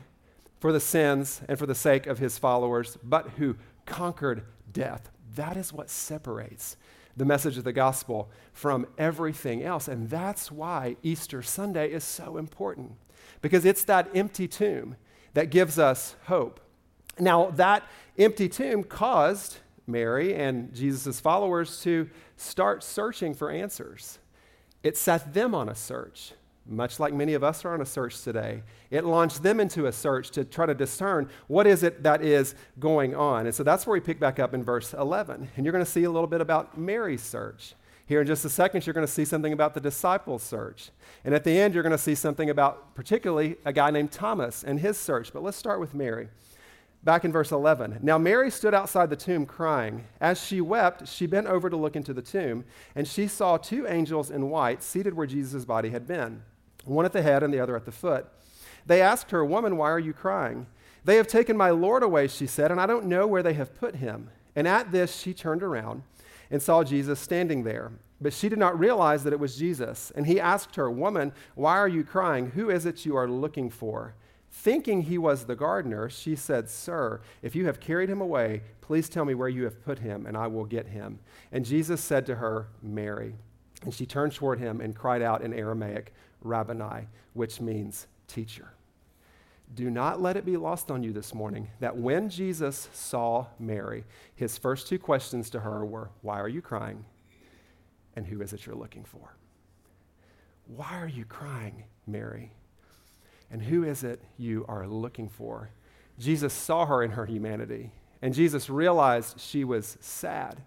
for 0.59 0.71
the 0.71 0.79
sins 0.79 1.41
and 1.49 1.59
for 1.59 1.65
the 1.65 1.75
sake 1.75 2.07
of 2.07 2.19
his 2.19 2.37
followers, 2.37 2.97
but 3.03 3.31
who 3.31 3.57
conquered 3.85 4.43
death. 4.71 5.09
That 5.35 5.57
is 5.57 5.73
what 5.73 5.89
separates 5.89 6.77
the 7.17 7.25
message 7.25 7.57
of 7.57 7.65
the 7.65 7.73
gospel 7.73 8.29
from 8.53 8.87
everything 8.97 9.63
else. 9.63 9.89
And 9.89 10.09
that's 10.09 10.49
why 10.49 10.95
Easter 11.03 11.43
Sunday 11.43 11.91
is 11.91 12.05
so 12.05 12.37
important, 12.37 12.93
because 13.41 13.65
it's 13.65 13.83
that 13.83 14.09
empty 14.15 14.47
tomb 14.47 14.95
that 15.33 15.49
gives 15.49 15.77
us 15.77 16.15
hope. 16.27 16.61
Now, 17.19 17.51
that 17.51 17.83
empty 18.17 18.47
tomb 18.47 18.83
caused 18.83 19.57
Mary 19.87 20.33
and 20.35 20.73
Jesus' 20.73 21.19
followers 21.19 21.81
to 21.81 22.09
start 22.37 22.83
searching 22.83 23.33
for 23.33 23.49
answers. 23.49 24.19
It 24.81 24.97
set 24.97 25.33
them 25.33 25.53
on 25.55 25.69
a 25.69 25.75
search. 25.75 26.33
much 26.65 26.99
like 26.99 27.13
many 27.13 27.33
of 27.33 27.43
us 27.43 27.65
are 27.65 27.73
on 27.73 27.81
a 27.81 27.85
search 27.85 28.21
today. 28.21 28.63
It 28.89 29.03
launched 29.03 29.43
them 29.43 29.59
into 29.59 29.85
a 29.87 29.91
search 29.91 30.29
to 30.31 30.45
try 30.45 30.65
to 30.65 30.73
discern 30.73 31.29
what 31.47 31.67
is 31.67 31.83
it 31.83 32.03
that 32.03 32.23
is 32.23 32.55
going 32.79 33.15
on. 33.15 33.45
And 33.45 33.55
so 33.55 33.63
that's 33.63 33.85
where 33.85 33.93
we 33.93 33.99
pick 33.99 34.19
back 34.19 34.39
up 34.39 34.53
in 34.53 34.63
verse 34.63 34.93
11. 34.93 35.49
And 35.55 35.65
you're 35.65 35.73
going 35.73 35.83
to 35.83 35.89
see 35.89 36.05
a 36.05 36.11
little 36.11 36.27
bit 36.27 36.41
about 36.41 36.77
Mary's 36.77 37.21
search. 37.21 37.75
Here 38.05 38.21
in 38.21 38.27
just 38.27 38.43
a 38.45 38.49
second, 38.49 38.85
you're 38.85 38.93
going 38.93 39.07
to 39.07 39.11
see 39.11 39.25
something 39.25 39.53
about 39.53 39.73
the 39.73 39.79
disciples' 39.79 40.43
search. 40.43 40.91
And 41.23 41.33
at 41.33 41.43
the 41.43 41.51
end, 41.51 41.73
you're 41.73 41.83
going 41.83 41.91
to 41.91 41.97
see 41.97 42.15
something 42.15 42.49
about, 42.49 42.95
particularly, 42.95 43.55
a 43.65 43.73
guy 43.73 43.91
named 43.91 44.11
Thomas 44.11 44.63
and 44.63 44.79
his 44.79 44.97
search. 44.97 45.31
But 45.31 45.43
let's 45.43 45.57
start 45.57 45.79
with 45.79 45.93
Mary. 45.93 46.29
Back 47.03 47.25
in 47.25 47.33
verse 47.33 47.51
11. 47.51 47.99
Now, 48.01 48.17
Mary 48.17 48.49
stood 48.49 48.73
outside 48.73 49.09
the 49.09 49.17
tomb 49.17 49.45
crying. 49.45 50.05
As 50.21 50.41
she 50.41 50.61
wept, 50.61 51.07
she 51.07 51.25
bent 51.25 51.47
over 51.47 51.69
to 51.69 51.75
look 51.75 51.97
into 51.97 52.13
the 52.13 52.21
tomb, 52.21 52.63
and 52.95 53.05
she 53.07 53.27
saw 53.27 53.57
two 53.57 53.85
angels 53.87 54.31
in 54.31 54.49
white 54.49 54.81
seated 54.81 55.13
where 55.13 55.27
Jesus' 55.27 55.65
body 55.65 55.89
had 55.89 56.07
been, 56.07 56.43
one 56.85 57.03
at 57.05 57.11
the 57.11 57.21
head 57.21 57.43
and 57.43 57.53
the 57.53 57.59
other 57.59 57.75
at 57.75 57.83
the 57.83 57.91
foot. 57.91 58.27
They 58.85 59.01
asked 59.01 59.31
her, 59.31 59.43
Woman, 59.43 59.75
why 59.75 59.91
are 59.91 59.99
you 59.99 60.13
crying? 60.13 60.67
They 61.03 61.17
have 61.17 61.27
taken 61.27 61.57
my 61.57 61.71
Lord 61.71 62.03
away, 62.03 62.27
she 62.29 62.47
said, 62.47 62.71
and 62.71 62.79
I 62.79 62.85
don't 62.85 63.05
know 63.05 63.27
where 63.27 63.43
they 63.43 63.53
have 63.53 63.77
put 63.77 63.97
him. 63.97 64.29
And 64.55 64.67
at 64.67 64.91
this, 64.91 65.19
she 65.19 65.33
turned 65.33 65.63
around 65.63 66.03
and 66.49 66.61
saw 66.61 66.83
Jesus 66.83 67.19
standing 67.19 67.63
there. 67.63 67.91
But 68.21 68.31
she 68.31 68.47
did 68.47 68.59
not 68.59 68.79
realize 68.79 69.23
that 69.25 69.33
it 69.33 69.39
was 69.39 69.57
Jesus. 69.57 70.11
And 70.15 70.25
he 70.25 70.39
asked 70.39 70.77
her, 70.77 70.89
Woman, 70.89 71.33
why 71.55 71.77
are 71.77 71.87
you 71.87 72.05
crying? 72.05 72.51
Who 72.51 72.69
is 72.69 72.85
it 72.85 73.05
you 73.05 73.17
are 73.17 73.27
looking 73.27 73.69
for? 73.69 74.15
Thinking 74.55 75.01
he 75.01 75.17
was 75.17 75.45
the 75.45 75.55
gardener, 75.55 76.09
she 76.09 76.35
said, 76.35 76.69
Sir, 76.69 77.21
if 77.41 77.55
you 77.55 77.65
have 77.65 77.79
carried 77.79 78.07
him 78.07 78.21
away, 78.21 78.61
please 78.81 79.09
tell 79.09 79.25
me 79.25 79.33
where 79.33 79.49
you 79.49 79.63
have 79.63 79.83
put 79.83 79.97
him, 79.99 80.27
and 80.27 80.37
I 80.37 80.45
will 80.45 80.63
get 80.63 80.87
him. 80.87 81.19
And 81.51 81.65
Jesus 81.65 81.99
said 82.01 82.27
to 82.27 82.35
her, 82.35 82.67
Mary. 82.81 83.33
And 83.81 83.91
she 83.91 84.05
turned 84.05 84.33
toward 84.33 84.59
him 84.59 84.79
and 84.79 84.95
cried 84.95 85.23
out 85.23 85.41
in 85.41 85.53
Aramaic, 85.53 86.13
Rabboni, 86.41 87.07
which 87.33 87.59
means 87.59 88.05
teacher. 88.27 88.73
Do 89.73 89.89
not 89.89 90.21
let 90.21 90.37
it 90.37 90.45
be 90.45 90.55
lost 90.55 90.91
on 90.91 91.01
you 91.01 91.13
this 91.13 91.33
morning 91.33 91.67
that 91.79 91.97
when 91.97 92.29
Jesus 92.29 92.89
saw 92.93 93.47
Mary, 93.57 94.05
his 94.35 94.59
first 94.59 94.87
two 94.87 94.99
questions 94.99 95.49
to 95.49 95.61
her 95.61 95.83
were, 95.83 96.11
Why 96.21 96.39
are 96.39 96.47
you 96.47 96.61
crying? 96.61 97.05
And 98.15 98.27
who 98.27 98.39
is 98.41 98.53
it 98.53 98.67
you're 98.67 98.75
looking 98.75 99.03
for? 99.03 99.35
Why 100.67 100.99
are 100.99 101.07
you 101.07 101.25
crying, 101.25 101.85
Mary? 102.05 102.51
And 103.53 103.61
who 103.61 103.85
is 103.85 104.03
it 104.03 104.21
you 104.37 104.65
are 104.67 104.85
looking 104.85 105.29
for? 105.29 105.69
Jesus 106.19 106.51
saw 106.51 106.85
her 106.85 107.01
in 107.01 107.11
her 107.11 107.25
humanity, 107.25 107.91
and 108.21 108.33
Jesus 108.33 108.69
realized 108.69 109.39
she 109.39 109.63
was 109.63 109.97
sad. 110.01 110.61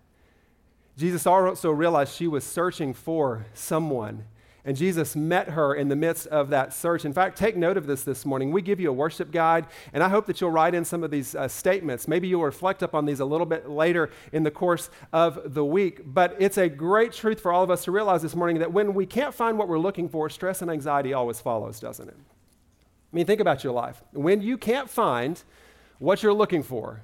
Jesus 0.96 1.26
also 1.26 1.70
realized 1.70 2.14
she 2.14 2.26
was 2.26 2.44
searching 2.44 2.94
for 2.94 3.44
someone 3.52 4.24
and 4.66 4.76
Jesus 4.76 5.14
met 5.14 5.50
her 5.50 5.72
in 5.72 5.88
the 5.88 5.94
midst 5.94 6.26
of 6.26 6.50
that 6.50 6.74
search. 6.74 7.04
In 7.04 7.12
fact, 7.12 7.38
take 7.38 7.56
note 7.56 7.76
of 7.76 7.86
this 7.86 8.02
this 8.02 8.26
morning. 8.26 8.50
We 8.50 8.62
give 8.62 8.80
you 8.80 8.90
a 8.90 8.92
worship 8.92 9.30
guide, 9.30 9.66
and 9.92 10.02
I 10.02 10.08
hope 10.08 10.26
that 10.26 10.40
you'll 10.40 10.50
write 10.50 10.74
in 10.74 10.84
some 10.84 11.04
of 11.04 11.12
these 11.12 11.36
uh, 11.36 11.46
statements. 11.46 12.08
Maybe 12.08 12.26
you'll 12.26 12.42
reflect 12.42 12.82
upon 12.82 13.06
these 13.06 13.20
a 13.20 13.24
little 13.24 13.46
bit 13.46 13.70
later 13.70 14.10
in 14.32 14.42
the 14.42 14.50
course 14.50 14.90
of 15.12 15.54
the 15.54 15.64
week. 15.64 16.00
But 16.04 16.34
it's 16.40 16.58
a 16.58 16.68
great 16.68 17.12
truth 17.12 17.40
for 17.40 17.52
all 17.52 17.62
of 17.62 17.70
us 17.70 17.84
to 17.84 17.92
realize 17.92 18.22
this 18.22 18.34
morning 18.34 18.58
that 18.58 18.72
when 18.72 18.92
we 18.92 19.06
can't 19.06 19.32
find 19.32 19.56
what 19.56 19.68
we're 19.68 19.78
looking 19.78 20.08
for, 20.08 20.28
stress 20.28 20.60
and 20.62 20.70
anxiety 20.70 21.12
always 21.12 21.40
follows, 21.40 21.78
doesn't 21.78 22.08
it? 22.08 22.16
I 23.16 23.18
mean, 23.18 23.24
think 23.24 23.40
about 23.40 23.64
your 23.64 23.72
life. 23.72 24.02
When 24.12 24.42
you 24.42 24.58
can't 24.58 24.90
find 24.90 25.42
what 25.98 26.22
you're 26.22 26.34
looking 26.34 26.62
for, 26.62 27.00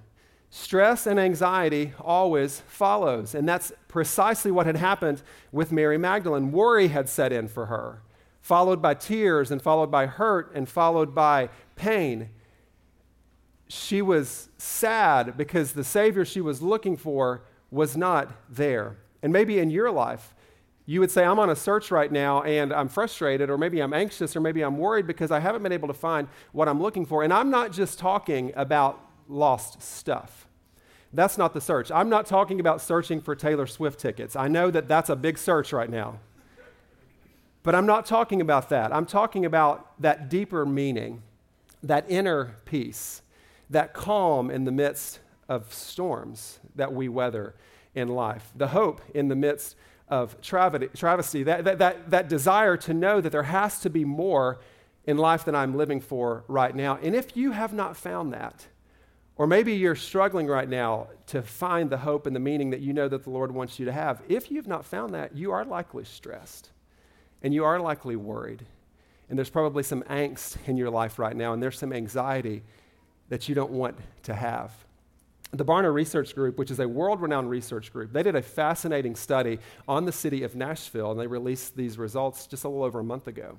Stress 0.50 1.07
and 1.07 1.19
anxiety 1.19 1.95
always 1.99 2.61
follows. 2.66 3.35
And 3.35 3.49
that's 3.49 3.73
precisely 3.88 4.50
what 4.50 4.66
had 4.66 4.76
happened 4.76 5.23
with 5.50 5.73
Mary 5.73 5.97
Magdalene. 5.97 6.52
Worry 6.52 6.88
had 6.88 7.09
set 7.09 7.33
in 7.33 7.49
for 7.49 7.64
her, 7.66 8.02
followed 8.42 8.83
by 8.83 8.92
tears, 8.92 9.50
and 9.50 9.62
followed 9.62 9.90
by 9.90 10.04
hurt, 10.04 10.52
and 10.54 10.69
followed 10.69 11.14
by 11.14 11.49
pain. 11.75 12.28
She 13.66 14.02
was 14.02 14.50
sad 14.59 15.38
because 15.38 15.73
the 15.73 15.85
Savior 15.85 16.26
she 16.26 16.42
was 16.42 16.61
looking 16.61 16.99
for 16.99 17.45
was 17.71 17.97
not 17.97 18.31
there. 18.50 18.99
And 19.23 19.33
maybe 19.33 19.59
in 19.59 19.71
your 19.71 19.90
life, 19.90 20.35
you 20.84 21.00
would 21.00 21.10
say, 21.10 21.24
I'm 21.24 21.38
on 21.38 21.50
a 21.50 21.56
search 21.56 21.90
right 21.90 22.10
now 22.10 22.42
and 22.42 22.72
I'm 22.72 22.88
frustrated, 22.88 23.50
or 23.50 23.58
maybe 23.58 23.80
I'm 23.80 23.92
anxious, 23.92 24.34
or 24.34 24.40
maybe 24.40 24.62
I'm 24.62 24.78
worried 24.78 25.06
because 25.06 25.30
I 25.30 25.38
haven't 25.38 25.62
been 25.62 25.72
able 25.72 25.88
to 25.88 25.94
find 25.94 26.28
what 26.52 26.68
I'm 26.68 26.82
looking 26.82 27.06
for. 27.06 27.22
And 27.22 27.32
I'm 27.32 27.50
not 27.50 27.72
just 27.72 27.98
talking 27.98 28.52
about 28.56 29.00
lost 29.28 29.80
stuff. 29.82 30.46
That's 31.12 31.38
not 31.38 31.52
the 31.54 31.60
search. 31.60 31.90
I'm 31.90 32.08
not 32.08 32.26
talking 32.26 32.58
about 32.58 32.80
searching 32.80 33.20
for 33.20 33.36
Taylor 33.36 33.66
Swift 33.66 34.00
tickets. 34.00 34.34
I 34.34 34.48
know 34.48 34.70
that 34.70 34.88
that's 34.88 35.10
a 35.10 35.16
big 35.16 35.38
search 35.38 35.72
right 35.72 35.90
now. 35.90 36.18
But 37.62 37.74
I'm 37.74 37.86
not 37.86 38.06
talking 38.06 38.40
about 38.40 38.70
that. 38.70 38.92
I'm 38.92 39.06
talking 39.06 39.44
about 39.44 40.00
that 40.00 40.28
deeper 40.28 40.66
meaning, 40.66 41.22
that 41.82 42.06
inner 42.08 42.56
peace, 42.64 43.22
that 43.70 43.94
calm 43.94 44.50
in 44.50 44.64
the 44.64 44.72
midst 44.72 45.20
of 45.48 45.72
storms 45.72 46.58
that 46.74 46.92
we 46.92 47.08
weather 47.08 47.54
in 47.94 48.08
life, 48.08 48.50
the 48.56 48.68
hope 48.68 49.00
in 49.14 49.28
the 49.28 49.36
midst 49.36 49.76
of 50.09 50.40
travesty, 50.42 51.42
that, 51.42 51.64
that, 51.64 51.78
that, 51.78 52.11
that 52.11 52.28
desire 52.28 52.76
to 52.76 52.92
know 52.92 53.21
that 53.21 53.32
there 53.32 53.44
has 53.44 53.80
to 53.80 53.90
be 53.90 54.04
more 54.04 54.61
in 55.04 55.16
life 55.16 55.44
than 55.44 55.54
I'm 55.54 55.76
living 55.76 56.00
for 56.00 56.44
right 56.49 56.75
now. 56.75 56.99
And 57.02 57.14
if 57.14 57.37
you 57.37 57.52
have 57.52 57.73
not 57.73 57.97
found 57.97 58.32
that, 58.32 58.66
or 59.37 59.47
maybe 59.47 59.73
you're 59.75 59.97
struggling 59.97 60.47
right 60.47 60.68
now 60.68 61.09
to 61.28 61.42
find 61.42 61.88
the 61.88 61.97
hope 61.97 62.26
and 62.26 62.37
the 62.37 62.40
meaning 62.40 62.71
that 62.71 62.80
you 62.80 62.92
know 62.92 63.09
that 63.09 63.25
the 63.25 63.30
Lord 63.30 63.52
wants 63.52 63.78
you 63.78 63.87
to 63.87 63.92
have. 63.92 64.23
If 64.28 64.50
you've 64.50 64.68
not 64.68 64.85
found 64.85 65.14
that, 65.14 65.35
you 65.35 65.52
are 65.52 65.64
likely 65.64 66.04
stressed 66.04 66.71
and 67.42 67.52
you 67.52 67.64
are 67.64 67.80
likely 67.80 68.16
worried. 68.16 68.64
And 69.28 69.38
there's 69.38 69.50
probably 69.50 69.82
some 69.82 70.02
angst 70.02 70.56
in 70.66 70.76
your 70.76 70.90
life 70.90 71.18
right 71.18 71.35
now, 71.35 71.54
and 71.54 71.62
there's 71.62 71.78
some 71.78 71.92
anxiety 71.92 72.62
that 73.30 73.49
you 73.49 73.54
don't 73.54 73.71
want 73.71 73.97
to 74.25 74.35
have. 74.35 74.73
The 75.54 75.66
Barna 75.66 75.92
Research 75.92 76.35
Group, 76.35 76.56
which 76.56 76.71
is 76.71 76.80
a 76.80 76.88
world 76.88 77.21
renowned 77.21 77.50
research 77.50 77.92
group, 77.92 78.11
they 78.11 78.23
did 78.23 78.35
a 78.35 78.40
fascinating 78.40 79.14
study 79.14 79.59
on 79.87 80.06
the 80.06 80.12
city 80.12 80.44
of 80.44 80.54
Nashville, 80.54 81.11
and 81.11 81.21
they 81.21 81.26
released 81.26 81.76
these 81.76 81.99
results 81.99 82.47
just 82.47 82.64
a 82.64 82.68
little 82.71 82.82
over 82.82 83.00
a 83.00 83.04
month 83.04 83.26
ago. 83.26 83.59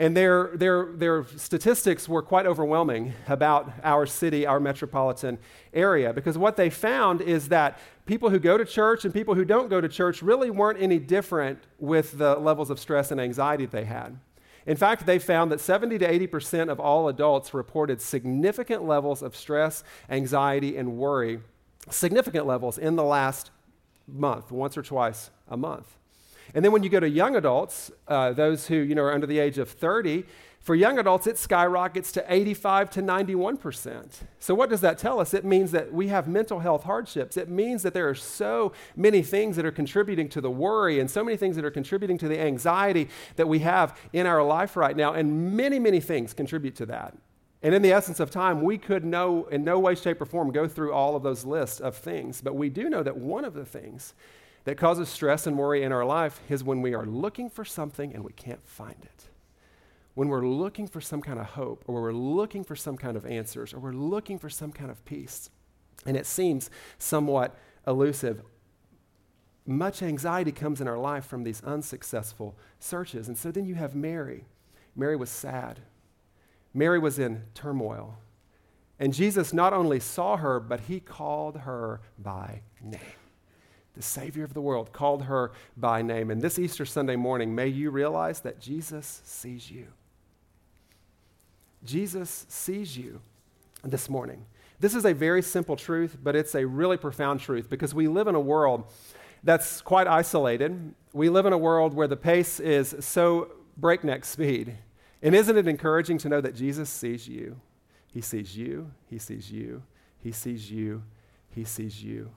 And 0.00 0.16
their, 0.16 0.50
their, 0.56 0.86
their 0.92 1.24
statistics 1.36 2.08
were 2.08 2.22
quite 2.22 2.44
overwhelming 2.44 3.12
about 3.28 3.70
our 3.84 4.04
city, 4.04 4.46
our 4.46 4.58
metropolitan 4.58 5.38
area, 5.72 6.12
because 6.12 6.36
what 6.36 6.56
they 6.56 6.70
found 6.70 7.20
is 7.20 7.50
that 7.50 7.78
people 8.04 8.30
who 8.30 8.40
go 8.40 8.58
to 8.58 8.64
church 8.64 9.04
and 9.04 9.14
people 9.14 9.36
who 9.36 9.44
don't 9.44 9.68
go 9.68 9.80
to 9.80 9.88
church 9.88 10.22
really 10.22 10.50
weren't 10.50 10.82
any 10.82 10.98
different 10.98 11.60
with 11.78 12.18
the 12.18 12.34
levels 12.34 12.68
of 12.68 12.80
stress 12.80 13.12
and 13.12 13.20
anxiety 13.20 13.66
they 13.66 13.84
had. 13.84 14.18
In 14.66 14.76
fact, 14.76 15.06
they 15.06 15.18
found 15.18 15.50
that 15.50 15.60
70 15.60 15.98
to 15.98 16.28
80% 16.28 16.70
of 16.70 16.78
all 16.78 17.08
adults 17.08 17.52
reported 17.52 18.00
significant 18.00 18.84
levels 18.84 19.22
of 19.22 19.34
stress, 19.34 19.82
anxiety, 20.08 20.76
and 20.76 20.96
worry, 20.96 21.40
significant 21.90 22.46
levels 22.46 22.78
in 22.78 22.96
the 22.96 23.04
last 23.04 23.50
month, 24.06 24.52
once 24.52 24.76
or 24.76 24.82
twice 24.82 25.30
a 25.48 25.56
month. 25.56 25.96
And 26.54 26.64
then 26.64 26.72
when 26.72 26.82
you 26.82 26.90
go 26.90 27.00
to 27.00 27.08
young 27.08 27.36
adults, 27.36 27.90
uh, 28.08 28.32
those 28.32 28.66
who 28.66 28.76
you 28.76 28.94
know 28.94 29.02
are 29.02 29.12
under 29.12 29.26
the 29.26 29.38
age 29.38 29.58
of 29.58 29.70
30, 29.70 30.24
for 30.62 30.76
young 30.76 30.98
adults 30.98 31.26
it 31.26 31.38
skyrockets 31.38 32.12
to 32.12 32.24
85 32.32 32.90
to 32.90 33.02
91%. 33.02 34.22
So 34.38 34.54
what 34.54 34.70
does 34.70 34.80
that 34.80 34.96
tell 34.96 35.18
us? 35.18 35.34
It 35.34 35.44
means 35.44 35.72
that 35.72 35.92
we 35.92 36.08
have 36.08 36.28
mental 36.28 36.60
health 36.60 36.84
hardships. 36.84 37.36
It 37.36 37.48
means 37.48 37.82
that 37.82 37.94
there 37.94 38.08
are 38.08 38.14
so 38.14 38.72
many 38.94 39.22
things 39.22 39.56
that 39.56 39.66
are 39.66 39.72
contributing 39.72 40.28
to 40.30 40.40
the 40.40 40.50
worry 40.50 41.00
and 41.00 41.10
so 41.10 41.24
many 41.24 41.36
things 41.36 41.56
that 41.56 41.64
are 41.64 41.70
contributing 41.70 42.16
to 42.18 42.28
the 42.28 42.40
anxiety 42.40 43.08
that 43.36 43.48
we 43.48 43.58
have 43.60 43.98
in 44.12 44.26
our 44.26 44.42
life 44.42 44.76
right 44.76 44.96
now 44.96 45.12
and 45.12 45.56
many 45.56 45.80
many 45.80 46.00
things 46.00 46.32
contribute 46.32 46.76
to 46.76 46.86
that. 46.86 47.16
And 47.62 47.74
in 47.74 47.82
the 47.82 47.92
essence 47.92 48.18
of 48.20 48.30
time, 48.30 48.62
we 48.62 48.76
could 48.76 49.04
no, 49.04 49.44
in 49.46 49.62
no 49.62 49.78
way, 49.78 49.94
shape, 49.94 50.20
or 50.20 50.26
form 50.26 50.50
go 50.50 50.66
through 50.66 50.92
all 50.92 51.14
of 51.14 51.22
those 51.22 51.44
lists 51.44 51.78
of 51.78 51.96
things. 51.96 52.40
But 52.40 52.56
we 52.56 52.68
do 52.68 52.90
know 52.90 53.04
that 53.04 53.16
one 53.16 53.44
of 53.44 53.54
the 53.54 53.64
things 53.64 54.14
that 54.64 54.76
causes 54.76 55.08
stress 55.08 55.46
and 55.46 55.56
worry 55.56 55.82
in 55.82 55.92
our 55.92 56.04
life 56.04 56.40
is 56.48 56.64
when 56.64 56.82
we 56.82 56.94
are 56.94 57.06
looking 57.06 57.48
for 57.50 57.64
something 57.64 58.14
and 58.14 58.24
we 58.24 58.32
can't 58.32 58.62
find 58.66 58.96
it. 59.02 59.28
When 60.14 60.28
we're 60.28 60.46
looking 60.46 60.86
for 60.86 61.00
some 61.00 61.22
kind 61.22 61.38
of 61.38 61.46
hope, 61.46 61.84
or 61.86 62.02
we're 62.02 62.12
looking 62.12 62.64
for 62.64 62.76
some 62.76 62.96
kind 62.96 63.16
of 63.16 63.24
answers, 63.24 63.72
or 63.72 63.80
we're 63.80 63.92
looking 63.92 64.38
for 64.38 64.50
some 64.50 64.72
kind 64.72 64.90
of 64.90 65.04
peace, 65.04 65.48
and 66.04 66.16
it 66.16 66.26
seems 66.26 66.70
somewhat 66.98 67.56
elusive. 67.86 68.42
Much 69.64 70.02
anxiety 70.02 70.52
comes 70.52 70.80
in 70.80 70.88
our 70.88 70.98
life 70.98 71.24
from 71.24 71.44
these 71.44 71.62
unsuccessful 71.62 72.56
searches. 72.78 73.28
And 73.28 73.38
so 73.38 73.52
then 73.52 73.64
you 73.64 73.76
have 73.76 73.94
Mary. 73.94 74.44
Mary 74.96 75.16
was 75.16 75.30
sad, 75.30 75.80
Mary 76.74 76.98
was 76.98 77.18
in 77.18 77.44
turmoil. 77.54 78.18
And 78.98 79.14
Jesus 79.14 79.52
not 79.52 79.72
only 79.72 79.98
saw 79.98 80.36
her, 80.36 80.60
but 80.60 80.80
he 80.80 81.00
called 81.00 81.58
her 81.58 82.00
by 82.18 82.62
name 82.80 83.00
the 83.94 84.02
Savior 84.02 84.44
of 84.44 84.54
the 84.54 84.60
world, 84.60 84.92
called 84.92 85.24
her 85.24 85.52
by 85.76 86.02
name. 86.02 86.30
And 86.30 86.40
this 86.40 86.58
Easter 86.58 86.84
Sunday 86.84 87.16
morning, 87.16 87.54
may 87.54 87.68
you 87.68 87.90
realize 87.90 88.40
that 88.40 88.60
Jesus 88.60 89.20
sees 89.24 89.70
you. 89.70 89.88
Jesus 91.84 92.46
sees 92.48 92.96
you 92.96 93.20
this 93.82 94.08
morning. 94.08 94.44
This 94.80 94.94
is 94.94 95.04
a 95.04 95.14
very 95.14 95.42
simple 95.42 95.76
truth, 95.76 96.16
but 96.22 96.34
it's 96.34 96.54
a 96.54 96.66
really 96.66 96.96
profound 96.96 97.40
truth 97.40 97.68
because 97.68 97.94
we 97.94 98.08
live 98.08 98.26
in 98.26 98.34
a 98.34 98.40
world 98.40 98.84
that's 99.44 99.80
quite 99.80 100.06
isolated. 100.06 100.94
We 101.12 101.28
live 101.28 101.46
in 101.46 101.52
a 101.52 101.58
world 101.58 101.94
where 101.94 102.08
the 102.08 102.16
pace 102.16 102.60
is 102.60 102.94
so 103.00 103.52
breakneck 103.76 104.24
speed. 104.24 104.76
And 105.22 105.34
isn't 105.34 105.56
it 105.56 105.68
encouraging 105.68 106.18
to 106.18 106.28
know 106.28 106.40
that 106.40 106.54
Jesus 106.54 106.90
sees 106.90 107.28
you? 107.28 107.60
He 108.12 108.20
sees 108.20 108.56
you, 108.56 108.90
He 109.06 109.18
sees 109.18 109.50
you, 109.50 109.82
He 110.20 110.32
sees 110.32 110.70
you, 110.70 111.02
He 111.50 111.64
sees 111.64 112.02
you. 112.02 112.30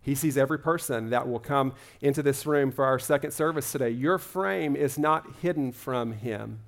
He 0.00 0.14
sees 0.14 0.36
every 0.36 0.58
person 0.58 1.10
that 1.10 1.26
will 1.26 1.40
come 1.40 1.72
into 2.00 2.22
this 2.22 2.44
room 2.46 2.70
for 2.70 2.84
our 2.84 2.98
second 2.98 3.30
service 3.32 3.72
today. 3.72 3.90
Your 3.90 4.18
frame 4.18 4.76
is 4.76 4.98
not 4.98 5.26
hidden 5.40 5.72
from 5.72 6.12
Him. 6.12 6.60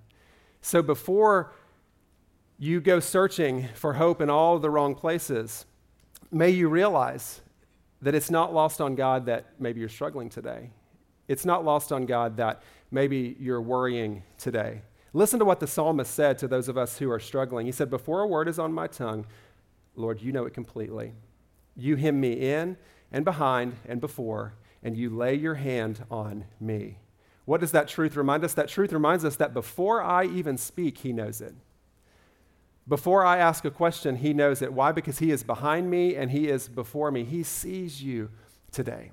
So 0.63 0.83
before 0.83 1.53
you 2.59 2.81
go 2.81 3.01
searching 3.01 3.69
for 3.75 3.95
hope 3.95 4.21
in 4.21 4.31
all 4.31 4.59
the 4.59 4.71
wrong 4.71 4.95
places, 4.95 5.67
may 6.31 6.51
you 6.51 6.69
realize 6.69 7.41
that 8.03 8.15
it's 8.15 8.31
not 8.31 8.55
lost 8.55 8.81
on 8.81 8.95
God 8.95 9.27
that 9.27 9.47
maybe 9.59 9.81
you're 9.81 9.89
struggling 9.89 10.29
today. 10.29 10.71
It's 11.29 11.45
not 11.45 11.65
lost 11.65 11.93
on 11.93 12.07
God 12.07 12.37
that 12.37 12.63
maybe 12.91 13.37
you're 13.41 13.61
worrying 13.61 14.23
today. 14.39 14.83
Listen 15.13 15.39
to 15.39 15.45
what 15.45 15.61
the 15.61 15.67
psalmist 15.67 16.13
said 16.13 16.39
to 16.39 16.49
those 16.49 16.69
of 16.69 16.77
us 16.77 16.99
who 16.99 17.11
are 17.11 17.21
struggling. 17.21 17.67
He 17.67 17.73
said, 17.73 17.91
Before 17.91 18.21
a 18.21 18.27
word 18.27 18.49
is 18.49 18.59
on 18.59 18.73
my 18.73 18.87
tongue, 18.87 19.27
Lord, 19.95 20.21
you 20.21 20.31
know 20.31 20.45
it 20.45 20.55
completely. 20.55 21.15
You 21.75 21.97
hem 21.97 22.21
me 22.21 22.33
in 22.33 22.77
and 23.11 23.25
behind 23.25 23.77
and 23.89 24.01
before, 24.01 24.55
and 24.83 24.97
you 24.97 25.11
lay 25.11 25.35
your 25.35 25.55
hand 25.55 26.05
on 26.11 26.45
me. 26.61 26.99
What 27.45 27.61
does 27.61 27.73
that 27.73 27.89
truth 27.89 28.17
remind 28.17 28.45
us? 28.45 28.55
That 28.55 28.69
truth 28.69 28.93
reminds 28.93 29.25
us 29.25 29.37
that 29.37 29.55
before 29.55 30.03
I 30.03 30.25
even 30.27 30.59
speak, 30.59 30.99
He 30.99 31.13
knows 31.13 31.41
it. 31.41 31.55
Before 32.89 33.25
I 33.25 33.39
ask 33.39 33.65
a 33.65 33.71
question, 33.71 34.17
He 34.17 34.33
knows 34.33 34.63
it. 34.63 34.73
Why? 34.73 34.93
Because 34.93 35.19
He 35.19 35.31
is 35.31 35.43
behind 35.43 35.91
me 35.91 36.15
and 36.15 36.31
He 36.31 36.49
is 36.49 36.69
before 36.69 37.11
me. 37.11 37.25
He 37.25 37.43
sees 37.43 38.03
you 38.03 38.31
today. 38.71 39.11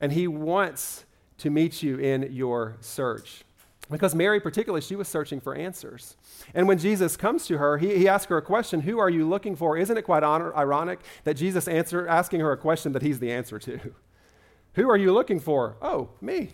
And 0.00 0.12
He 0.12 0.28
wants 0.28 1.04
to 1.38 1.50
meet 1.50 1.82
you 1.82 1.98
in 1.98 2.32
your 2.32 2.76
search. 2.80 3.44
Because 3.90 4.14
Mary, 4.14 4.38
particularly, 4.38 4.82
she 4.82 4.96
was 4.96 5.08
searching 5.08 5.40
for 5.40 5.54
answers. 5.54 6.16
And 6.54 6.68
when 6.68 6.78
Jesus 6.78 7.16
comes 7.16 7.46
to 7.46 7.56
her, 7.56 7.78
he, 7.78 7.96
he 7.96 8.08
asks 8.08 8.28
her 8.28 8.36
a 8.36 8.42
question 8.42 8.80
Who 8.80 8.98
are 8.98 9.08
you 9.08 9.26
looking 9.26 9.56
for? 9.56 9.78
Isn't 9.78 9.96
it 9.96 10.02
quite 10.02 10.22
honor, 10.22 10.54
ironic 10.54 11.00
that 11.24 11.34
Jesus 11.34 11.66
answer, 11.66 12.06
asking 12.06 12.40
her 12.40 12.52
a 12.52 12.56
question 12.56 12.92
that 12.92 13.02
he's 13.02 13.18
the 13.18 13.32
answer 13.32 13.58
to? 13.60 13.94
Who 14.74 14.90
are 14.90 14.96
you 14.96 15.12
looking 15.12 15.40
for? 15.40 15.76
Oh, 15.80 16.10
me. 16.20 16.50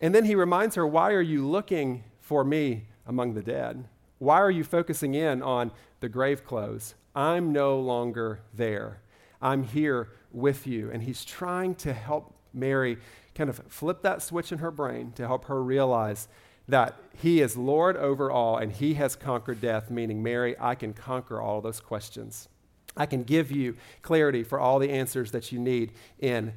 And 0.00 0.12
then 0.12 0.24
he 0.24 0.34
reminds 0.34 0.74
her, 0.74 0.86
Why 0.86 1.12
are 1.12 1.22
you 1.22 1.46
looking 1.48 2.02
for 2.20 2.42
me 2.42 2.86
among 3.06 3.34
the 3.34 3.42
dead? 3.42 3.84
Why 4.22 4.40
are 4.40 4.52
you 4.52 4.62
focusing 4.62 5.16
in 5.16 5.42
on 5.42 5.72
the 5.98 6.08
grave 6.08 6.44
clothes? 6.44 6.94
I'm 7.12 7.52
no 7.52 7.80
longer 7.80 8.38
there. 8.54 9.00
I'm 9.40 9.64
here 9.64 10.10
with 10.30 10.64
you. 10.64 10.92
And 10.92 11.02
he's 11.02 11.24
trying 11.24 11.74
to 11.76 11.92
help 11.92 12.32
Mary 12.54 12.98
kind 13.34 13.50
of 13.50 13.60
flip 13.66 14.02
that 14.02 14.22
switch 14.22 14.52
in 14.52 14.58
her 14.58 14.70
brain 14.70 15.10
to 15.16 15.26
help 15.26 15.46
her 15.46 15.60
realize 15.60 16.28
that 16.68 16.94
he 17.20 17.40
is 17.40 17.56
Lord 17.56 17.96
over 17.96 18.30
all 18.30 18.58
and 18.58 18.70
he 18.70 18.94
has 18.94 19.16
conquered 19.16 19.60
death, 19.60 19.90
meaning, 19.90 20.22
Mary, 20.22 20.54
I 20.60 20.76
can 20.76 20.92
conquer 20.92 21.40
all 21.40 21.60
those 21.60 21.80
questions. 21.80 22.48
I 22.96 23.06
can 23.06 23.24
give 23.24 23.50
you 23.50 23.76
clarity 24.02 24.44
for 24.44 24.60
all 24.60 24.78
the 24.78 24.90
answers 24.90 25.32
that 25.32 25.50
you 25.50 25.58
need 25.58 25.94
in 26.20 26.52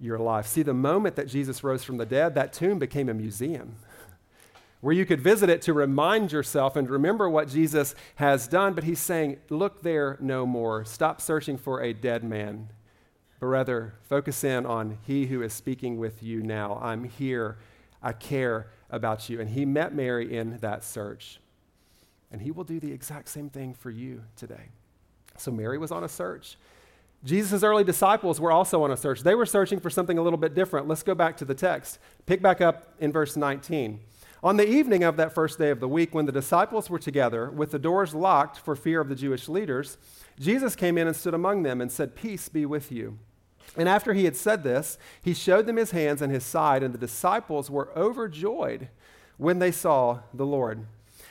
your 0.00 0.18
life. 0.18 0.46
See, 0.46 0.62
the 0.62 0.72
moment 0.72 1.16
that 1.16 1.28
Jesus 1.28 1.62
rose 1.62 1.84
from 1.84 1.98
the 1.98 2.06
dead, 2.06 2.34
that 2.36 2.54
tomb 2.54 2.78
became 2.78 3.10
a 3.10 3.14
museum 3.14 3.74
where 4.84 4.94
you 4.94 5.04
could 5.06 5.20
visit 5.20 5.48
it 5.48 5.62
to 5.62 5.72
remind 5.72 6.30
yourself 6.30 6.76
and 6.76 6.88
remember 6.88 7.28
what 7.28 7.48
Jesus 7.48 7.94
has 8.16 8.46
done. 8.46 8.74
But 8.74 8.84
he's 8.84 9.00
saying, 9.00 9.38
Look 9.48 9.82
there 9.82 10.16
no 10.20 10.46
more. 10.46 10.84
Stop 10.84 11.20
searching 11.20 11.56
for 11.56 11.82
a 11.82 11.92
dead 11.92 12.22
man 12.22 12.68
but 13.44 13.48
rather 13.48 13.92
focus 14.08 14.42
in 14.42 14.64
on 14.64 14.96
He 15.06 15.26
who 15.26 15.42
is 15.42 15.52
speaking 15.52 15.98
with 15.98 16.22
you 16.22 16.42
now. 16.42 16.78
I'm 16.80 17.04
here. 17.04 17.58
I 18.02 18.12
care 18.14 18.68
about 18.88 19.28
you. 19.28 19.38
And 19.38 19.50
He 19.50 19.66
met 19.66 19.94
Mary 19.94 20.34
in 20.34 20.56
that 20.62 20.82
search. 20.82 21.40
And 22.32 22.40
He 22.40 22.50
will 22.50 22.64
do 22.64 22.80
the 22.80 22.90
exact 22.90 23.28
same 23.28 23.50
thing 23.50 23.74
for 23.74 23.90
you 23.90 24.22
today. 24.34 24.70
So 25.36 25.50
Mary 25.50 25.76
was 25.76 25.92
on 25.92 26.04
a 26.04 26.08
search. 26.08 26.56
Jesus' 27.22 27.62
early 27.62 27.84
disciples 27.84 28.40
were 28.40 28.50
also 28.50 28.82
on 28.82 28.90
a 28.90 28.96
search. 28.96 29.20
They 29.20 29.34
were 29.34 29.44
searching 29.44 29.78
for 29.78 29.90
something 29.90 30.16
a 30.16 30.22
little 30.22 30.38
bit 30.38 30.54
different. 30.54 30.88
Let's 30.88 31.02
go 31.02 31.14
back 31.14 31.36
to 31.36 31.44
the 31.44 31.54
text. 31.54 31.98
Pick 32.24 32.40
back 32.40 32.62
up 32.62 32.94
in 32.98 33.12
verse 33.12 33.36
19. 33.36 34.00
On 34.44 34.58
the 34.58 34.68
evening 34.68 35.02
of 35.04 35.16
that 35.16 35.32
first 35.32 35.58
day 35.58 35.70
of 35.70 35.80
the 35.80 35.88
week, 35.88 36.14
when 36.14 36.26
the 36.26 36.30
disciples 36.30 36.90
were 36.90 36.98
together, 36.98 37.48
with 37.48 37.70
the 37.70 37.78
doors 37.78 38.14
locked 38.14 38.58
for 38.58 38.76
fear 38.76 39.00
of 39.00 39.08
the 39.08 39.14
Jewish 39.14 39.48
leaders, 39.48 39.96
Jesus 40.38 40.76
came 40.76 40.98
in 40.98 41.06
and 41.06 41.16
stood 41.16 41.32
among 41.32 41.62
them 41.62 41.80
and 41.80 41.90
said, 41.90 42.14
Peace 42.14 42.50
be 42.50 42.66
with 42.66 42.92
you. 42.92 43.18
And 43.74 43.88
after 43.88 44.12
he 44.12 44.26
had 44.26 44.36
said 44.36 44.62
this, 44.62 44.98
he 45.22 45.32
showed 45.32 45.64
them 45.64 45.76
his 45.76 45.92
hands 45.92 46.20
and 46.20 46.30
his 46.30 46.44
side, 46.44 46.82
and 46.82 46.92
the 46.92 46.98
disciples 46.98 47.70
were 47.70 47.90
overjoyed 47.96 48.88
when 49.38 49.60
they 49.60 49.70
saw 49.70 50.18
the 50.34 50.44
Lord. 50.44 50.84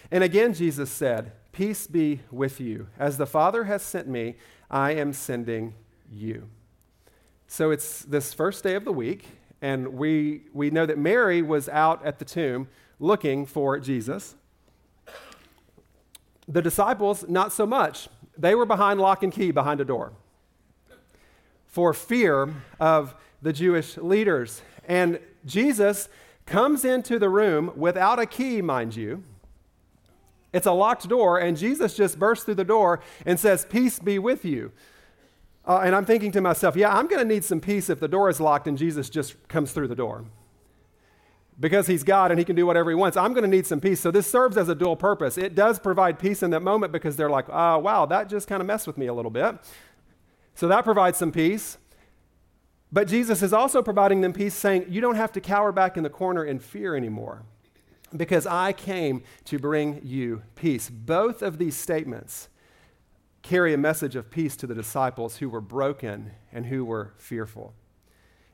And 0.10 0.24
again, 0.24 0.56
Jesus 0.56 0.90
said, 0.90 1.34
Peace 1.52 1.86
be 1.86 2.22
with 2.32 2.60
you. 2.60 2.88
As 2.98 3.20
the 3.20 3.28
Father 3.28 3.66
has 3.66 3.84
sent 3.84 4.08
me, 4.08 4.38
I 4.72 4.94
am 4.94 5.14
sending 5.14 5.76
you. 6.12 6.50
So 7.46 7.70
it's 7.70 8.02
this 8.06 8.34
first 8.34 8.64
day 8.64 8.74
of 8.74 8.86
the 8.86 8.92
week, 8.92 9.28
and 9.62 9.90
we, 9.90 10.46
we 10.52 10.72
know 10.72 10.88
that 10.88 10.98
Mary 10.98 11.44
was 11.44 11.70
out 11.70 12.04
at 12.04 12.18
the 12.18 12.26
tomb 12.26 12.68
looking 13.04 13.46
for 13.46 13.78
Jesus. 13.80 14.36
The 16.48 16.62
disciples, 16.62 17.28
not 17.28 17.52
so 17.52 17.66
much. 17.66 18.08
They 18.38 18.56
were 18.56 18.66
behind 18.66 19.00
lock 19.00 19.22
and 19.22 19.32
key 19.32 19.52
behind 19.52 19.82
a 19.82 19.86
door 19.86 20.14
for 21.68 21.94
fear 21.94 22.54
of 22.80 23.16
the 23.42 23.52
Jewish 23.52 23.98
leaders. 23.98 24.62
And 24.88 25.20
Jesus 25.46 26.08
comes 26.46 26.86
into 26.86 27.20
the 27.20 27.30
room 27.30 27.72
without 27.76 28.20
a 28.20 28.26
key, 28.26 28.62
mind 28.62 28.96
you. 28.96 29.24
It's 30.54 30.68
a 30.68 30.72
locked 30.72 31.10
door, 31.10 31.40
and 31.40 31.58
Jesus 31.58 31.96
just 31.96 32.20
bursts 32.20 32.46
through 32.46 32.56
the 32.56 32.64
door 32.64 33.00
and 33.26 33.40
says, 33.40 33.66
Peace 33.66 33.98
be 33.98 34.20
with 34.20 34.46
you. 34.46 34.72
Uh, 35.66 35.80
and 35.80 35.96
I'm 35.96 36.06
thinking 36.06 36.32
to 36.34 36.42
myself, 36.42 36.76
yeah, 36.76 36.96
I'm 36.96 37.08
going 37.08 37.22
to 37.22 37.34
need 37.34 37.44
some 37.44 37.60
peace 37.60 37.90
if 37.90 38.00
the 38.00 38.08
door 38.08 38.30
is 38.30 38.40
locked 38.40 38.68
and 38.68 38.78
Jesus 38.78 39.10
just 39.10 39.48
comes 39.48 39.72
through 39.72 39.88
the 39.88 39.96
door. 39.96 40.26
Because 41.60 41.88
he's 41.88 42.04
God 42.04 42.32
and 42.32 42.40
he 42.40 42.46
can 42.46 42.56
do 42.56 42.66
whatever 42.66 42.90
he 42.90 42.96
wants. 42.96 43.16
I'm 43.16 43.34
going 43.34 43.44
to 43.44 43.50
need 43.50 43.68
some 43.68 43.80
peace. 43.80 44.00
So 44.00 44.10
this 44.10 44.26
serves 44.26 44.58
as 44.58 44.70
a 44.70 44.76
dual 44.76 44.96
purpose. 44.96 45.38
It 45.38 45.54
does 45.54 45.78
provide 45.78 46.18
peace 46.18 46.42
in 46.42 46.50
that 46.50 46.62
moment 46.62 46.92
because 46.92 47.16
they're 47.16 47.30
like, 47.30 47.46
oh, 47.50 47.78
wow, 47.78 48.06
that 48.08 48.28
just 48.28 48.48
kind 48.48 48.60
of 48.60 48.66
messed 48.66 48.88
with 48.88 48.98
me 48.98 49.06
a 49.06 49.14
little 49.14 49.32
bit. 49.32 49.56
So 50.56 50.68
that 50.68 50.84
provides 50.84 51.18
some 51.18 51.32
peace. 51.32 51.78
But 52.92 53.08
Jesus 53.08 53.42
is 53.42 53.54
also 53.54 53.82
providing 53.82 54.22
them 54.22 54.34
peace, 54.34 54.54
saying, 54.54 54.86
You 54.88 55.02
don't 55.02 55.16
have 55.16 55.32
to 55.34 55.42
cower 55.42 55.72
back 55.72 55.98
in 55.98 56.04
the 56.04 56.12
corner 56.12 56.46
in 56.46 56.60
fear 56.60 56.96
anymore 56.96 57.44
because 58.16 58.46
I 58.46 58.74
came 58.74 59.24
to 59.46 59.58
bring 59.58 60.00
you 60.04 60.44
peace. 60.56 60.90
Both 60.90 61.42
of 61.42 61.58
these 61.58 61.76
statements 61.76 62.50
carry 63.42 63.74
a 63.74 63.78
message 63.78 64.16
of 64.16 64.30
peace 64.30 64.56
to 64.58 64.68
the 64.68 64.76
disciples 64.76 65.38
who 65.38 65.50
were 65.50 65.62
broken 65.62 66.32
and 66.52 66.68
who 66.68 66.86
were 66.86 67.14
fearful. 67.18 67.74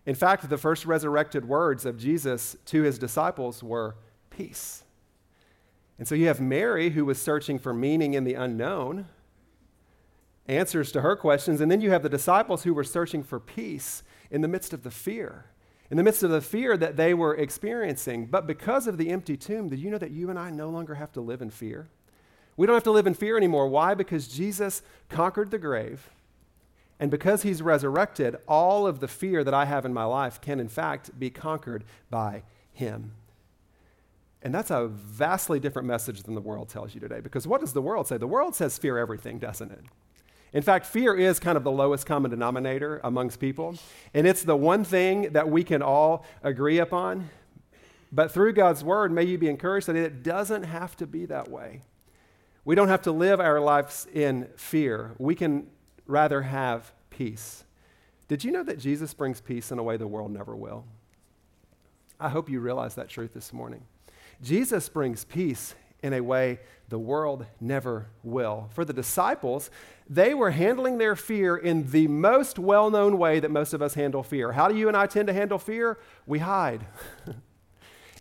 In 0.10 0.15
fact, 0.15 0.50
the 0.50 0.58
first 0.58 0.88
resurrected 0.88 1.48
words 1.48 1.86
of 1.86 1.95
Jesus 1.95 2.58
to 2.65 2.82
his 2.82 2.98
disciples 2.98 3.62
were 3.62 3.95
peace. 4.32 4.84
And 6.00 6.08
so 6.08 6.15
you 6.15 6.26
have 6.26 6.41
Mary, 6.41 6.89
who 6.89 7.06
was 7.06 7.22
searching 7.22 7.60
for 7.60 7.76
meaning 7.76 8.15
in 8.15 8.24
the 8.24 8.34
unknown, 8.34 9.06
answers 10.48 10.91
to 10.93 11.02
her 11.02 11.15
questions. 11.15 11.62
And 11.62 11.69
then 11.69 11.80
you 11.80 11.91
have 11.91 12.02
the 12.02 12.10
disciples 12.10 12.63
who 12.63 12.74
were 12.74 12.84
searching 12.84 13.22
for 13.22 13.39
peace 13.39 14.02
in 14.32 14.41
the 14.41 14.48
midst 14.48 14.74
of 14.74 14.82
the 14.82 14.89
fear, 14.89 15.45
in 15.91 15.98
the 15.98 16.02
midst 16.02 16.24
of 16.24 16.32
the 16.32 16.41
fear 16.41 16.76
that 16.76 16.98
they 16.98 17.13
were 17.13 17.36
experiencing. 17.36 18.26
But 18.26 18.48
because 18.48 18.88
of 18.88 18.98
the 18.98 19.12
empty 19.12 19.38
tomb, 19.38 19.69
did 19.69 19.78
you 19.78 19.91
know 19.91 20.00
that 20.00 20.10
you 20.10 20.32
and 20.32 20.39
I 20.39 20.50
no 20.50 20.72
longer 20.72 20.95
have 20.95 21.12
to 21.12 21.22
live 21.22 21.43
in 21.43 21.52
fear? 21.52 21.88
We 22.58 22.65
don't 22.65 22.76
have 22.76 22.84
to 22.86 22.91
live 22.91 23.06
in 23.06 23.13
fear 23.13 23.38
anymore. 23.38 23.67
Why? 23.67 23.93
Because 23.93 24.28
Jesus 24.28 24.82
conquered 25.08 25.52
the 25.52 25.60
grave. 25.60 26.10
And 26.99 27.09
because 27.09 27.43
he's 27.43 27.62
resurrected, 27.62 28.35
all 28.47 28.85
of 28.85 28.99
the 28.99 29.07
fear 29.07 29.43
that 29.43 29.53
I 29.53 29.65
have 29.65 29.85
in 29.85 29.93
my 29.93 30.03
life 30.03 30.41
can, 30.41 30.59
in 30.59 30.67
fact, 30.67 31.17
be 31.17 31.29
conquered 31.29 31.85
by 32.09 32.43
him. 32.73 33.13
And 34.41 34.53
that's 34.53 34.71
a 34.71 34.88
vastly 34.88 35.59
different 35.59 35.88
message 35.88 36.23
than 36.23 36.35
the 36.35 36.41
world 36.41 36.69
tells 36.69 36.93
you 36.93 37.01
today. 37.01 37.19
Because 37.19 37.47
what 37.47 37.62
does 37.62 37.73
the 37.73 37.81
world 37.81 38.07
say? 38.07 38.17
The 38.17 38.27
world 38.27 38.55
says 38.55 38.77
fear 38.77 38.97
everything, 38.97 39.39
doesn't 39.39 39.71
it? 39.71 39.83
In 40.51 40.63
fact, 40.63 40.85
fear 40.85 41.15
is 41.15 41.39
kind 41.39 41.57
of 41.57 41.63
the 41.63 41.71
lowest 41.71 42.05
common 42.05 42.31
denominator 42.31 42.99
amongst 43.03 43.39
people, 43.39 43.75
and 44.13 44.25
it's 44.25 44.41
the 44.41 44.55
one 44.55 44.83
thing 44.83 45.33
that 45.33 45.47
we 45.47 45.63
can 45.63 45.83
all 45.83 46.25
agree 46.41 46.79
upon. 46.79 47.29
But 48.12 48.31
through 48.31 48.53
God's 48.53 48.83
word, 48.83 49.12
may 49.12 49.23
you 49.23 49.38
be 49.38 49.47
encouraged 49.47 49.88
that 49.88 49.95
it 49.95 50.23
doesn't 50.23 50.63
have 50.63 50.97
to 50.97 51.05
be 51.05 51.25
that 51.27 51.51
way. 51.51 51.81
We 52.65 52.73
don't 52.73 52.88
have 52.88 53.03
to 53.03 53.12
live 53.12 53.39
our 53.39 53.59
lives 53.59 54.07
in 54.12 54.47
fear. 54.55 55.13
We 55.19 55.35
can 55.35 55.67
rather 56.10 56.41
have 56.41 56.91
peace. 57.10 57.63
Did 58.28 58.43
you 58.43 58.52
know 58.52 58.63
that 58.63 58.80
Jesus 58.80 59.13
brings 59.13 59.41
peace 59.41 59.72
in 59.72 59.80
a 59.80 59.84
way 59.84 59.98
the 59.98 60.08
world 60.08 60.32
never 60.32 60.56
will? 60.56 60.86
I 62.19 62.30
hope 62.30 62.50
you 62.50 62.60
realize 62.60 62.95
that 62.95 63.10
truth 63.10 63.34
this 63.34 63.54
morning. 63.54 63.84
Jesus 64.41 64.89
brings 64.89 65.24
peace 65.24 65.76
in 66.02 66.13
a 66.13 66.22
way 66.22 66.60
the 66.89 67.00
world 67.00 67.45
never 67.60 68.08
will. 68.24 68.69
For 68.74 68.84
the 68.84 68.93
disciples, 68.93 69.69
they 70.10 70.34
were 70.34 70.52
handling 70.52 70.98
their 70.98 71.15
fear 71.15 71.56
in 71.56 71.91
the 71.91 72.08
most 72.08 72.58
well 72.58 72.89
known 72.89 73.17
way 73.17 73.39
that 73.39 73.52
most 73.52 73.74
of 73.74 73.82
us 73.82 73.93
handle 73.93 74.24
fear. 74.24 74.52
How 74.54 74.67
do 74.67 74.76
you 74.76 74.88
and 74.88 74.98
I 74.98 75.08
tend 75.08 75.28
to 75.28 75.34
handle 75.34 75.60
fear? 75.60 76.00
We 76.26 76.39
hide. 76.39 76.86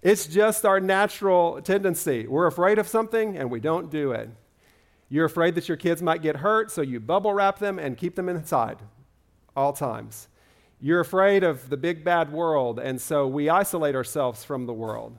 It's 0.02 0.26
just 0.26 0.64
our 0.64 0.78
natural 0.78 1.60
tendency. 1.60 2.26
We're 2.26 2.46
afraid 2.46 2.78
of 2.78 2.86
something 2.86 3.36
and 3.36 3.50
we 3.50 3.60
don't 3.60 3.90
do 3.90 4.12
it. 4.12 4.30
You're 5.08 5.24
afraid 5.24 5.54
that 5.54 5.68
your 5.68 5.76
kids 5.76 6.02
might 6.02 6.22
get 6.22 6.36
hurt, 6.36 6.70
so 6.70 6.82
you 6.82 7.00
bubble 7.00 7.32
wrap 7.32 7.58
them 7.58 7.78
and 7.78 7.96
keep 7.96 8.14
them 8.14 8.28
inside 8.28 8.78
all 9.56 9.72
times. 9.72 10.28
You're 10.80 11.00
afraid 11.00 11.42
of 11.42 11.70
the 11.70 11.76
big 11.76 12.04
bad 12.04 12.30
world, 12.30 12.78
and 12.78 13.00
so 13.00 13.26
we 13.26 13.48
isolate 13.48 13.96
ourselves 13.96 14.44
from 14.44 14.66
the 14.66 14.72
world, 14.72 15.18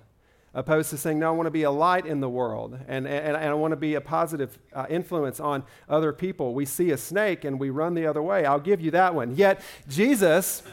opposed 0.54 0.92
to 0.92 0.98
saying, 0.98 1.20
No, 1.20 1.28
I 1.28 1.32
want 1.32 1.48
to 1.48 1.52
be 1.52 1.64
a 1.64 1.72
light 1.72 2.06
in 2.06 2.22
the 2.22 2.30
world, 2.30 2.80
and, 2.88 3.08
and, 3.08 3.36
and 3.36 3.38
I 3.38 3.54
want 3.56 3.72
to 3.72 3.78
be 3.78 3.96
a 3.96 4.02
positive 4.02 4.58
uh, 4.74 4.86
influence 4.90 5.40
on 5.40 5.64
other 5.90 6.14
people. 6.14 6.54
We 6.54 6.66
see 6.66 6.92
a 6.92 6.98
snake 6.98 7.44
and 7.44 7.60
we 7.60 7.72
run 7.72 7.94
the 7.94 8.06
other 8.06 8.22
way. 8.22 8.46
I'll 8.46 8.60
give 8.60 8.80
you 8.80 8.92
that 8.92 9.16
one. 9.16 9.36
Yet, 9.36 9.60
Jesus 9.90 10.64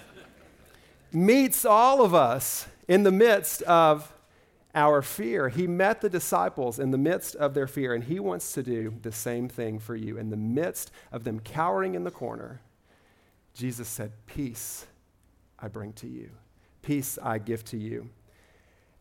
meets 1.11 1.65
all 1.65 2.05
of 2.05 2.15
us 2.15 2.69
in 2.87 3.03
the 3.03 3.13
midst 3.13 3.63
of 3.63 4.13
our 4.77 5.03
fear. 5.03 5.49
He 5.49 5.67
met 5.67 6.03
the 6.03 6.11
disciples 6.11 6.79
in 6.79 6.91
the 6.93 6.99
midst 6.99 7.35
of 7.35 7.55
their 7.55 7.67
fear, 7.67 7.95
and 7.95 8.05
He 8.05 8.21
wants 8.21 8.53
to 8.53 8.63
do 8.63 8.95
the 9.03 9.11
same 9.11 9.49
thing 9.49 9.81
for 9.81 9.97
you. 9.97 10.19
In 10.19 10.31
the 10.31 10.37
midst 10.37 10.93
of 11.11 11.25
them 11.25 11.41
cowering 11.41 11.95
in 11.95 12.05
the 12.05 12.11
corner, 12.11 12.61
Jesus 13.55 13.89
said, 13.89 14.13
Peace 14.27 14.87
I 15.59 15.69
bring 15.69 15.95
to 15.95 16.07
you, 16.07 16.31
peace 16.83 17.19
I 17.21 17.39
give 17.39 17.65
to 17.67 17.79
you. 17.79 18.11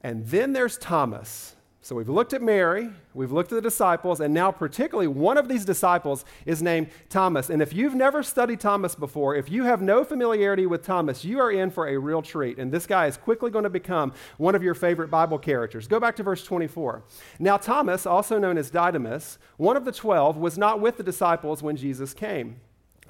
And 0.01 0.25
then 0.27 0.53
there's 0.53 0.77
Thomas. 0.77 1.54
So 1.85 1.93
we've 1.93 2.09
looked 2.09 2.33
at 2.33 2.41
Mary, 2.41 2.89
we've 3.13 3.31
looked 3.31 3.51
at 3.51 3.57
the 3.57 3.61
disciples, 3.61 4.19
and 4.19 4.33
now, 4.33 4.51
particularly, 4.51 5.07
one 5.07 5.37
of 5.37 5.47
these 5.47 5.63
disciples 5.63 6.25
is 6.43 6.63
named 6.63 6.89
Thomas. 7.09 7.51
And 7.51 7.61
if 7.61 7.73
you've 7.73 7.93
never 7.93 8.23
studied 8.23 8.59
Thomas 8.59 8.95
before, 8.95 9.35
if 9.35 9.51
you 9.51 9.65
have 9.65 9.83
no 9.83 10.03
familiarity 10.03 10.65
with 10.65 10.81
Thomas, 10.81 11.23
you 11.23 11.37
are 11.37 11.51
in 11.51 11.69
for 11.69 11.87
a 11.87 11.99
real 11.99 12.23
treat. 12.23 12.57
And 12.57 12.71
this 12.71 12.87
guy 12.87 13.05
is 13.05 13.17
quickly 13.17 13.51
going 13.51 13.65
to 13.65 13.69
become 13.69 14.13
one 14.37 14.55
of 14.55 14.63
your 14.63 14.73
favorite 14.73 15.11
Bible 15.11 15.37
characters. 15.37 15.87
Go 15.87 15.99
back 15.99 16.15
to 16.15 16.23
verse 16.23 16.43
24. 16.43 17.03
Now, 17.37 17.57
Thomas, 17.57 18.07
also 18.07 18.39
known 18.39 18.57
as 18.57 18.71
Didymus, 18.71 19.37
one 19.57 19.77
of 19.77 19.85
the 19.85 19.91
twelve, 19.91 20.37
was 20.37 20.57
not 20.57 20.81
with 20.81 20.97
the 20.97 21.03
disciples 21.03 21.61
when 21.61 21.77
Jesus 21.77 22.15
came. 22.15 22.61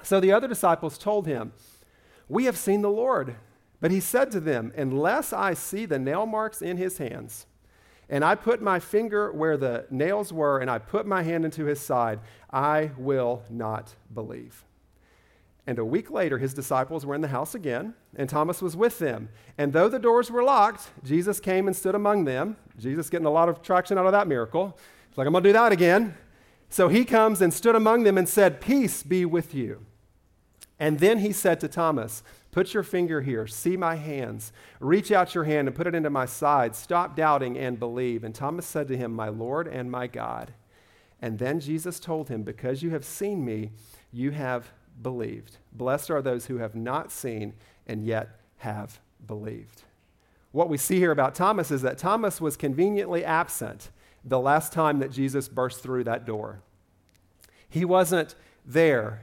So 0.02 0.20
the 0.20 0.32
other 0.32 0.48
disciples 0.48 0.98
told 0.98 1.26
him, 1.26 1.54
We 2.28 2.44
have 2.44 2.58
seen 2.58 2.82
the 2.82 2.90
Lord. 2.90 3.36
But 3.80 3.90
he 3.90 4.00
said 4.00 4.30
to 4.32 4.40
them, 4.40 4.70
Unless 4.76 5.32
I 5.32 5.54
see 5.54 5.86
the 5.86 5.98
nail 5.98 6.26
marks 6.26 6.60
in 6.60 6.76
his 6.76 6.98
hands, 6.98 7.46
and 8.08 8.24
I 8.24 8.34
put 8.34 8.62
my 8.62 8.78
finger 8.78 9.32
where 9.32 9.56
the 9.56 9.86
nails 9.90 10.32
were, 10.32 10.58
and 10.60 10.70
I 10.70 10.78
put 10.78 11.06
my 11.06 11.22
hand 11.22 11.44
into 11.44 11.64
his 11.64 11.80
side, 11.80 12.20
I 12.50 12.92
will 12.96 13.42
not 13.50 13.94
believe. 14.12 14.64
And 15.66 15.80
a 15.80 15.84
week 15.84 16.10
later, 16.10 16.38
his 16.38 16.54
disciples 16.54 17.04
were 17.04 17.16
in 17.16 17.20
the 17.20 17.28
house 17.28 17.54
again, 17.54 17.94
and 18.14 18.28
Thomas 18.28 18.62
was 18.62 18.76
with 18.76 19.00
them. 19.00 19.28
And 19.58 19.72
though 19.72 19.88
the 19.88 19.98
doors 19.98 20.30
were 20.30 20.44
locked, 20.44 20.90
Jesus 21.02 21.40
came 21.40 21.66
and 21.66 21.74
stood 21.74 21.96
among 21.96 22.24
them. 22.24 22.56
Jesus 22.78 23.10
getting 23.10 23.26
a 23.26 23.30
lot 23.30 23.48
of 23.48 23.62
traction 23.62 23.98
out 23.98 24.06
of 24.06 24.12
that 24.12 24.28
miracle. 24.28 24.78
He's 25.08 25.18
like, 25.18 25.26
I'm 25.26 25.32
going 25.32 25.42
to 25.42 25.48
do 25.48 25.52
that 25.54 25.72
again. 25.72 26.14
So 26.68 26.88
he 26.88 27.04
comes 27.04 27.40
and 27.40 27.52
stood 27.52 27.74
among 27.74 28.04
them 28.04 28.16
and 28.16 28.28
said, 28.28 28.60
Peace 28.60 29.02
be 29.02 29.24
with 29.24 29.54
you. 29.54 29.84
And 30.78 31.00
then 31.00 31.18
he 31.18 31.32
said 31.32 31.58
to 31.60 31.68
Thomas, 31.68 32.22
Put 32.56 32.72
your 32.72 32.84
finger 32.84 33.20
here, 33.20 33.46
see 33.46 33.76
my 33.76 33.96
hands. 33.96 34.50
Reach 34.80 35.12
out 35.12 35.34
your 35.34 35.44
hand 35.44 35.68
and 35.68 35.76
put 35.76 35.86
it 35.86 35.94
into 35.94 36.08
my 36.08 36.24
side. 36.24 36.74
Stop 36.74 37.14
doubting 37.14 37.58
and 37.58 37.78
believe. 37.78 38.24
And 38.24 38.34
Thomas 38.34 38.64
said 38.64 38.88
to 38.88 38.96
him, 38.96 39.12
My 39.12 39.28
Lord 39.28 39.68
and 39.68 39.90
my 39.90 40.06
God. 40.06 40.54
And 41.20 41.38
then 41.38 41.60
Jesus 41.60 42.00
told 42.00 42.30
him, 42.30 42.44
Because 42.44 42.82
you 42.82 42.88
have 42.92 43.04
seen 43.04 43.44
me, 43.44 43.72
you 44.10 44.30
have 44.30 44.72
believed. 45.02 45.58
Blessed 45.70 46.10
are 46.10 46.22
those 46.22 46.46
who 46.46 46.56
have 46.56 46.74
not 46.74 47.12
seen 47.12 47.52
and 47.86 48.06
yet 48.06 48.40
have 48.56 49.00
believed. 49.26 49.82
What 50.50 50.70
we 50.70 50.78
see 50.78 50.96
here 50.96 51.12
about 51.12 51.34
Thomas 51.34 51.70
is 51.70 51.82
that 51.82 51.98
Thomas 51.98 52.40
was 52.40 52.56
conveniently 52.56 53.22
absent 53.22 53.90
the 54.24 54.40
last 54.40 54.72
time 54.72 54.98
that 55.00 55.12
Jesus 55.12 55.46
burst 55.46 55.82
through 55.82 56.04
that 56.04 56.24
door. 56.24 56.62
He 57.68 57.84
wasn't 57.84 58.34
there 58.64 59.20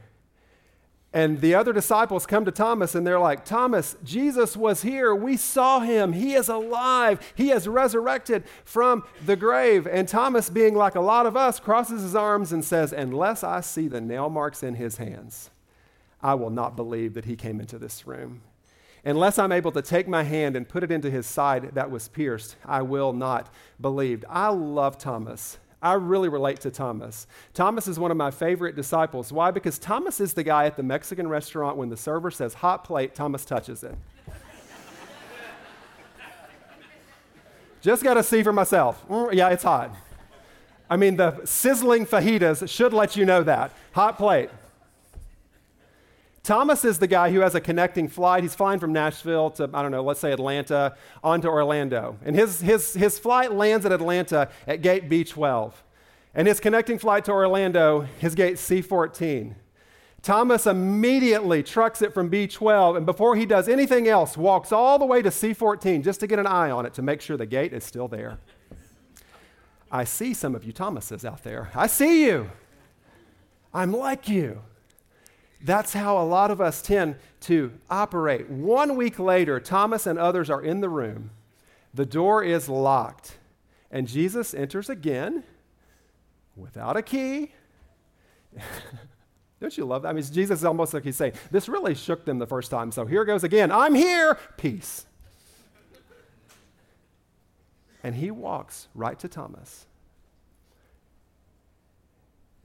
and 1.13 1.41
the 1.41 1.53
other 1.53 1.73
disciples 1.73 2.25
come 2.25 2.43
to 2.45 2.51
Thomas 2.51 2.95
and 2.95 3.05
they're 3.05 3.19
like, 3.19 3.45
Thomas, 3.45 3.95
Jesus 4.03 4.57
was 4.57 4.81
here. 4.81 5.13
We 5.13 5.37
saw 5.37 5.79
him. 5.79 6.13
He 6.13 6.33
is 6.33 6.49
alive. 6.49 7.19
He 7.35 7.49
has 7.49 7.67
resurrected 7.67 8.43
from 8.65 9.03
the 9.23 9.35
grave. 9.35 9.85
And 9.85 10.07
Thomas, 10.07 10.49
being 10.49 10.73
like 10.73 10.95
a 10.95 11.01
lot 11.01 11.27
of 11.27 11.37
us, 11.37 11.59
crosses 11.59 12.01
his 12.01 12.15
arms 12.15 12.51
and 12.51 12.65
says, 12.65 12.91
Unless 12.91 13.43
I 13.43 13.61
see 13.61 13.87
the 13.87 14.01
nail 14.01 14.27
marks 14.27 14.63
in 14.63 14.73
his 14.73 14.97
hands, 14.97 15.51
I 16.19 16.33
will 16.33 16.49
not 16.49 16.75
believe 16.75 17.13
that 17.13 17.25
he 17.25 17.35
came 17.35 17.59
into 17.59 17.77
this 17.77 18.07
room. 18.07 18.41
Unless 19.05 19.37
I'm 19.37 19.51
able 19.51 19.73
to 19.73 19.81
take 19.83 20.07
my 20.07 20.23
hand 20.23 20.55
and 20.55 20.67
put 20.67 20.83
it 20.83 20.91
into 20.91 21.11
his 21.11 21.27
side 21.27 21.75
that 21.75 21.91
was 21.91 22.07
pierced, 22.07 22.55
I 22.65 22.81
will 22.81 23.13
not 23.13 23.53
believe. 23.79 24.25
I 24.29 24.47
love 24.47 24.97
Thomas 24.97 25.59
I 25.83 25.93
really 25.93 26.29
relate 26.29 26.61
to 26.61 26.71
Thomas. 26.71 27.27
Thomas 27.53 27.87
is 27.87 27.99
one 27.99 28.09
of 28.09 28.17
my 28.17 28.31
favorite 28.31 28.75
disciples. 28.75 29.33
Why? 29.33 29.51
Because 29.51 29.77
Thomas 29.77 30.21
is 30.21 30.33
the 30.33 30.43
guy 30.43 30.65
at 30.65 30.77
the 30.77 30.83
Mexican 30.83 31.27
restaurant 31.27 31.75
when 31.77 31.89
the 31.89 31.97
server 31.97 32.31
says 32.31 32.53
hot 32.53 32.85
plate, 32.85 33.13
Thomas 33.13 33.43
touches 33.43 33.83
it. 33.83 33.95
Just 37.81 38.01
got 38.01 38.13
to 38.13 38.23
see 38.23 38.43
for 38.43 38.53
myself. 38.53 39.05
Mm, 39.09 39.33
yeah, 39.33 39.49
it's 39.49 39.63
hot. 39.63 39.93
I 40.89 40.95
mean, 40.95 41.17
the 41.17 41.43
sizzling 41.43 42.05
fajitas 42.05 42.69
should 42.69 42.93
let 42.93 43.17
you 43.17 43.25
know 43.25 43.43
that. 43.43 43.73
Hot 43.91 44.17
plate. 44.17 44.49
Thomas 46.43 46.83
is 46.83 46.99
the 46.99 47.07
guy 47.07 47.31
who 47.31 47.39
has 47.39 47.55
a 47.55 47.61
connecting 47.61 48.09
flight. 48.09 48.43
He's 48.43 48.53
flying 48.53 48.77
from 48.77 48.91
Nashville 48.91 49.51
to, 49.51 49.69
I 49.73 49.81
don't 49.81 49.91
know, 49.91 50.03
let's 50.03 50.19
say 50.19 50.33
Atlanta, 50.33 50.97
on 51.23 51.39
to 51.39 51.47
Orlando. 51.47 52.17
And 52.25 52.35
his, 52.35 52.59
his, 52.59 52.93
his 52.93 53.17
flight 53.17 53.53
lands 53.53 53.85
at 53.85 53.93
Atlanta 53.93 54.49
at 54.67 54.81
gate 54.81 55.09
B12. 55.09 55.71
And 56.35 56.45
his 56.45 56.59
connecting 56.59 56.97
flight 56.97 57.23
to 57.25 57.31
Orlando 57.31 58.07
is 58.21 58.35
gate 58.35 58.55
C14. 58.55 59.55
Thomas 60.21 60.67
immediately 60.67 61.63
trucks 61.63 62.01
it 62.01 62.13
from 62.13 62.29
B12, 62.29 62.97
and 62.97 63.05
before 63.05 63.37
he 63.37 63.45
does 63.45 63.69
anything 63.69 64.09
else, 64.09 64.35
walks 64.35 64.73
all 64.73 64.99
the 64.99 65.05
way 65.05 65.21
to 65.21 65.29
C14 65.29 66.03
just 66.03 66.19
to 66.21 66.27
get 66.27 66.39
an 66.39 66.47
eye 66.47 66.71
on 66.71 66.85
it 66.85 66.93
to 66.95 67.01
make 67.01 67.21
sure 67.21 67.37
the 67.37 67.45
gate 67.45 67.71
is 67.71 67.85
still 67.85 68.09
there. 68.09 68.37
I 69.89 70.03
see 70.03 70.33
some 70.33 70.55
of 70.55 70.65
you 70.65 70.73
Thomases 70.73 71.23
out 71.23 71.43
there. 71.43 71.71
I 71.73 71.87
see 71.87 72.25
you. 72.25 72.49
I'm 73.73 73.93
like 73.93 74.27
you. 74.27 74.61
That's 75.63 75.93
how 75.93 76.21
a 76.21 76.25
lot 76.25 76.51
of 76.51 76.59
us 76.59 76.81
tend 76.81 77.15
to 77.41 77.71
operate. 77.89 78.49
One 78.49 78.97
week 78.97 79.17
later, 79.17 79.61
Thomas 79.61 80.05
and 80.05 80.19
others 80.19 80.49
are 80.49 80.61
in 80.61 80.81
the 80.81 80.89
room. 80.89 81.31
The 81.93 82.05
door 82.05 82.43
is 82.43 82.67
locked, 82.67 83.37
and 83.89 84.07
Jesus 84.07 84.53
enters 84.53 84.89
again 84.89 85.43
without 86.57 86.97
a 86.97 87.01
key. 87.01 87.53
Don't 89.61 89.77
you 89.77 89.85
love 89.85 90.01
that? 90.01 90.09
I 90.09 90.13
mean, 90.13 90.23
Jesus 90.23 90.59
is 90.59 90.65
almost 90.65 90.93
like 90.93 91.05
he's 91.05 91.15
saying, 91.15 91.33
This 91.49 91.69
really 91.69 91.95
shook 91.95 92.25
them 92.25 92.39
the 92.39 92.47
first 92.47 92.69
time, 92.69 92.91
so 92.91 93.05
here 93.05 93.23
goes 93.23 93.45
again. 93.45 93.71
I'm 93.71 93.95
here, 93.95 94.37
peace. 94.57 95.05
And 98.03 98.15
he 98.15 98.31
walks 98.31 98.89
right 98.93 99.17
to 99.19 99.29
Thomas 99.29 99.85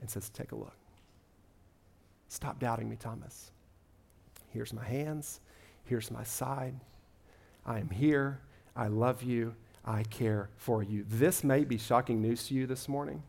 and 0.01 0.09
says, 0.09 0.27
Take 0.27 0.51
a 0.51 0.55
look. 0.55 0.78
Stop 2.29 2.59
doubting 2.59 2.87
me, 2.87 2.95
Thomas. 2.95 3.51
Here's 4.49 4.71
my 4.73 4.85
hands. 4.85 5.41
Here's 5.83 6.11
my 6.11 6.23
side. 6.23 6.75
I 7.65 7.79
am 7.79 7.89
here. 7.89 8.39
I 8.75 8.87
love 8.87 9.23
you. 9.23 9.55
I 9.83 10.03
care 10.03 10.49
for 10.55 10.83
you. 10.83 11.03
This 11.09 11.43
may 11.43 11.65
be 11.65 11.77
shocking 11.77 12.21
news 12.21 12.47
to 12.47 12.53
you 12.53 12.67
this 12.67 12.87
morning. 12.87 13.23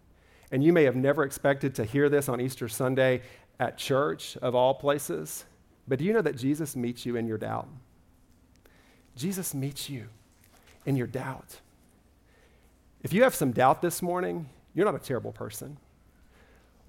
And 0.53 0.63
you 0.63 0.73
may 0.73 0.85
have 0.85 0.97
never 0.97 1.25
expected 1.25 1.75
to 1.77 1.85
hear 1.85 2.09
this 2.09 2.29
on 2.29 2.41
Easter 2.41 2.69
Sunday 2.69 3.23
at 3.59 3.79
church, 3.79 4.37
of 4.39 4.55
all 4.55 4.75
places. 4.75 5.45
But 5.89 5.99
do 5.99 6.05
you 6.05 6.13
know 6.13 6.23
that 6.23 6.37
Jesus 6.37 6.77
meets 6.77 7.07
you 7.07 7.17
in 7.17 7.27
your 7.27 7.39
doubt? 7.39 7.69
Jesus 9.17 9.55
meets 9.55 9.89
you 9.89 10.07
in 10.85 10.97
your 10.97 11.07
doubt. 11.07 11.61
If 13.03 13.13
you 13.13 13.23
have 13.23 13.35
some 13.35 13.53
doubt 13.53 13.81
this 13.81 14.03
morning, 14.03 14.49
you're 14.75 14.87
not 14.87 14.95
a 14.95 14.99
terrible 14.99 15.33
person. 15.33 15.79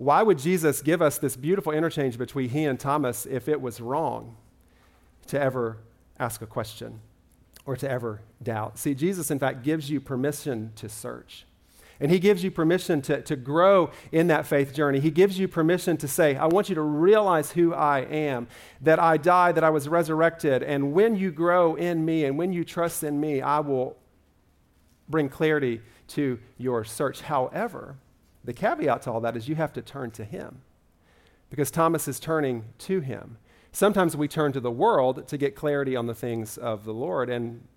Why 0.02 0.24
would 0.24 0.40
Jesus 0.40 0.82
give 0.82 1.00
us 1.00 1.20
this 1.20 1.36
beautiful 1.36 1.72
interchange 1.72 2.18
between 2.18 2.50
he 2.50 2.66
and 2.66 2.80
Thomas 2.80 3.28
if 3.28 3.48
it 3.48 3.62
was 3.62 3.80
wrong 3.80 4.36
to 5.28 5.40
ever 5.40 5.78
ask 6.20 6.42
a 6.42 6.48
question 6.48 7.02
or 7.68 7.76
to 7.76 7.88
ever 7.88 8.22
doubt? 8.42 8.80
See, 8.80 8.96
Jesus, 8.96 9.30
in 9.30 9.38
fact, 9.38 9.62
gives 9.62 9.92
you 9.92 10.02
permission 10.02 10.72
to 10.78 10.90
search. 10.90 11.46
And 12.00 12.10
he 12.10 12.18
gives 12.18 12.44
you 12.44 12.50
permission 12.50 13.04
to, 13.04 13.22
to 13.22 13.36
grow 13.36 13.92
in 14.12 14.26
that 14.26 14.48
faith 14.48 14.74
journey. 14.74 15.00
He 15.00 15.12
gives 15.12 15.38
you 15.38 15.48
permission 15.48 15.98
to 15.98 16.08
say, 16.08 16.36
I 16.36 16.48
want 16.48 16.68
you 16.68 16.74
to 16.74 16.82
realize 16.82 17.52
who 17.52 17.72
I 17.76 18.00
am, 18.00 18.48
that 18.82 18.98
I 18.98 19.18
died, 19.18 19.54
that 19.54 19.64
I 19.64 19.70
was 19.70 19.88
resurrected. 19.88 20.64
And 20.64 20.94
when 20.94 21.16
you 21.16 21.32
grow 21.32 21.76
in 21.76 22.04
me 22.04 22.26
and 22.26 22.40
when 22.40 22.54
you 22.54 22.64
trust 22.64 23.04
in 23.04 23.22
me, 23.22 23.44
I 23.44 23.60
will 23.60 23.98
bring 25.08 25.30
clarity 25.30 25.80
to 26.08 26.40
your 26.58 26.84
search. 26.86 27.22
However, 27.22 27.98
the 28.44 28.54
caveat 28.54 29.04
to 29.04 29.12
all 29.12 29.22
that 29.22 29.38
is 29.38 29.48
you 29.48 29.56
have 29.56 29.74
to 29.74 29.82
turn 29.82 30.12
to 30.12 30.24
him 30.24 30.62
because 31.50 31.70
Thomas 31.70 32.08
is 32.08 32.20
turning 32.20 32.66
to 32.80 33.02
him. 33.02 33.38
Sometimes 33.72 34.18
we 34.18 34.28
turn 34.28 34.52
to 34.54 34.60
the 34.60 34.72
world 34.72 35.28
to 35.28 35.38
get 35.38 35.56
clarity 35.56 35.96
on 35.96 36.08
the 36.08 36.16
things 36.16 36.58
of 36.58 36.84
the 36.86 36.94
Lord, 36.94 37.30
and 37.30 37.68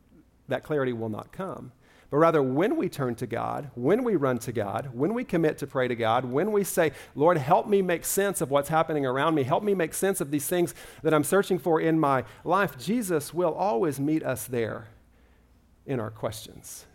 that 0.48 0.62
clarity 0.62 0.92
will 0.92 1.09
not 1.09 1.33
come. 1.33 1.72
but 2.11 2.18
rather 2.18 2.42
when 2.42 2.77
we 2.77 2.88
turn 2.88 3.14
to 3.16 3.27
God, 3.27 3.70
when 3.74 4.05
we 4.05 4.14
run 4.14 4.38
to 4.38 4.53
God, 4.53 4.90
when 4.92 5.14
we 5.14 5.24
commit 5.24 5.59
to 5.59 5.66
pray 5.66 5.88
to 5.88 5.96
God, 5.96 6.24
when 6.24 6.53
we 6.53 6.62
say, 6.62 6.92
Lord, 7.16 7.37
help 7.38 7.66
me 7.66 7.83
make 7.83 8.05
sense 8.05 8.40
of 8.40 8.50
what's 8.50 8.68
happening 8.68 9.05
around 9.05 9.35
me, 9.35 9.42
help 9.42 9.64
me 9.64 9.74
make 9.74 9.94
sense 9.94 10.20
of 10.20 10.31
these 10.31 10.46
things 10.46 10.74
that 11.03 11.12
I'm 11.12 11.24
searching 11.24 11.59
for 11.59 11.81
in 11.81 11.98
my 11.98 12.24
life, 12.44 12.79
Jesus 12.79 13.35
will 13.35 13.53
always 13.53 13.98
meet 13.98 14.22
us 14.22 14.46
there 14.46 14.88
in 15.87 15.98
our 15.98 16.11
questions. 16.11 16.87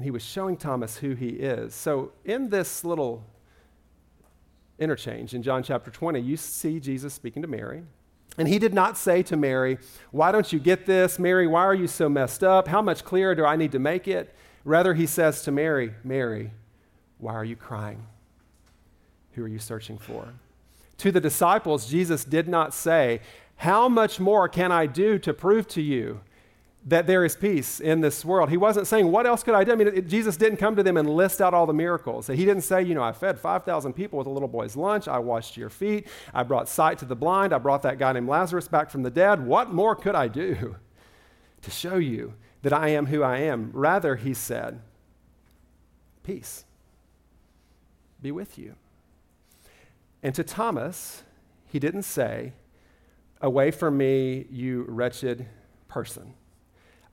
And 0.00 0.04
he 0.06 0.10
was 0.10 0.22
showing 0.22 0.56
Thomas 0.56 0.96
who 0.96 1.12
he 1.12 1.28
is. 1.28 1.74
So, 1.74 2.12
in 2.24 2.48
this 2.48 2.86
little 2.86 3.22
interchange 4.78 5.34
in 5.34 5.42
John 5.42 5.62
chapter 5.62 5.90
20, 5.90 6.18
you 6.18 6.38
see 6.38 6.80
Jesus 6.80 7.12
speaking 7.12 7.42
to 7.42 7.48
Mary. 7.48 7.82
And 8.38 8.48
he 8.48 8.58
did 8.58 8.72
not 8.72 8.96
say 8.96 9.22
to 9.24 9.36
Mary, 9.36 9.76
Why 10.10 10.32
don't 10.32 10.50
you 10.54 10.58
get 10.58 10.86
this? 10.86 11.18
Mary, 11.18 11.46
why 11.46 11.60
are 11.60 11.74
you 11.74 11.86
so 11.86 12.08
messed 12.08 12.42
up? 12.42 12.66
How 12.66 12.80
much 12.80 13.04
clearer 13.04 13.34
do 13.34 13.44
I 13.44 13.56
need 13.56 13.72
to 13.72 13.78
make 13.78 14.08
it? 14.08 14.34
Rather, 14.64 14.94
he 14.94 15.04
says 15.04 15.42
to 15.42 15.52
Mary, 15.52 15.92
Mary, 16.02 16.52
why 17.18 17.34
are 17.34 17.44
you 17.44 17.56
crying? 17.56 18.06
Who 19.32 19.44
are 19.44 19.48
you 19.48 19.58
searching 19.58 19.98
for? 19.98 20.32
To 20.96 21.12
the 21.12 21.20
disciples, 21.20 21.90
Jesus 21.90 22.24
did 22.24 22.48
not 22.48 22.72
say, 22.72 23.20
How 23.56 23.86
much 23.86 24.18
more 24.18 24.48
can 24.48 24.72
I 24.72 24.86
do 24.86 25.18
to 25.18 25.34
prove 25.34 25.68
to 25.68 25.82
you 25.82 26.22
that 26.86 27.06
there 27.06 27.24
is 27.24 27.36
peace 27.36 27.78
in 27.78 28.00
this 28.00 28.24
world. 28.24 28.48
He 28.48 28.56
wasn't 28.56 28.86
saying, 28.86 29.10
What 29.10 29.26
else 29.26 29.42
could 29.42 29.54
I 29.54 29.64
do? 29.64 29.72
I 29.72 29.76
mean, 29.76 29.88
it, 29.88 30.08
Jesus 30.08 30.36
didn't 30.36 30.56
come 30.56 30.76
to 30.76 30.82
them 30.82 30.96
and 30.96 31.08
list 31.10 31.40
out 31.40 31.52
all 31.52 31.66
the 31.66 31.74
miracles. 31.74 32.26
He 32.26 32.44
didn't 32.44 32.62
say, 32.62 32.82
You 32.82 32.94
know, 32.94 33.02
I 33.02 33.12
fed 33.12 33.38
5,000 33.38 33.92
people 33.92 34.18
with 34.18 34.26
a 34.26 34.30
little 34.30 34.48
boy's 34.48 34.76
lunch. 34.76 35.06
I 35.06 35.18
washed 35.18 35.56
your 35.56 35.68
feet. 35.68 36.06
I 36.32 36.42
brought 36.42 36.68
sight 36.68 36.98
to 36.98 37.04
the 37.04 37.16
blind. 37.16 37.52
I 37.52 37.58
brought 37.58 37.82
that 37.82 37.98
guy 37.98 38.12
named 38.12 38.28
Lazarus 38.28 38.68
back 38.68 38.90
from 38.90 39.02
the 39.02 39.10
dead. 39.10 39.44
What 39.44 39.72
more 39.72 39.94
could 39.94 40.14
I 40.14 40.28
do 40.28 40.76
to 41.62 41.70
show 41.70 41.96
you 41.96 42.34
that 42.62 42.72
I 42.72 42.88
am 42.88 43.06
who 43.06 43.22
I 43.22 43.38
am? 43.38 43.70
Rather, 43.74 44.16
he 44.16 44.32
said, 44.32 44.80
Peace 46.22 46.64
be 48.22 48.32
with 48.32 48.58
you. 48.58 48.74
And 50.22 50.34
to 50.34 50.44
Thomas, 50.44 51.22
he 51.66 51.78
didn't 51.78 52.02
say, 52.02 52.54
Away 53.42 53.70
from 53.70 53.96
me, 53.98 54.46
you 54.50 54.84
wretched 54.88 55.46
person. 55.88 56.34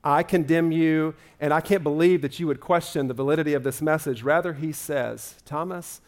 I 0.08 0.22
condemn 0.22 0.72
you, 0.72 1.14
and 1.38 1.52
I 1.52 1.60
can't 1.60 1.82
believe 1.82 2.22
that 2.22 2.40
you 2.40 2.46
would 2.46 2.60
question 2.60 3.08
the 3.08 3.14
validity 3.14 3.52
of 3.52 3.62
this 3.62 3.82
message. 3.82 4.22
Rather, 4.22 4.54
he 4.54 4.72
says, 4.72 5.34
Thomas, 5.44 6.00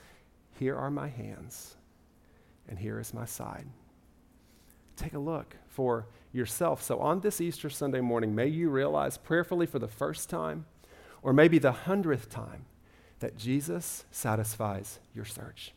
here 0.59 0.75
are 0.75 0.91
my 0.91 1.09
hands, 1.09 1.77
and 2.67 2.79
here 2.79 2.99
is 2.99 3.13
my 3.13 3.27
side. 3.27 3.67
Take 4.97 5.13
a 5.13 5.19
look 5.19 5.55
for 5.69 6.07
yourself. 6.33 6.83
So, 6.83 6.99
on 7.01 7.21
this 7.21 7.43
Easter 7.43 7.69
Sunday 7.69 8.01
morning, 8.01 8.35
may 8.35 8.47
you 8.47 8.71
realize 8.71 9.19
prayerfully 9.19 9.67
for 9.67 9.79
the 9.79 9.87
first 9.87 10.31
time, 10.31 10.65
or 11.23 11.35
maybe 11.35 11.59
the 11.59 11.73
hundredth 11.73 12.31
time, 12.31 12.65
that 13.19 13.37
Jesus 13.37 14.07
satisfies 14.11 14.99
your 15.15 15.27
search. 15.27 15.75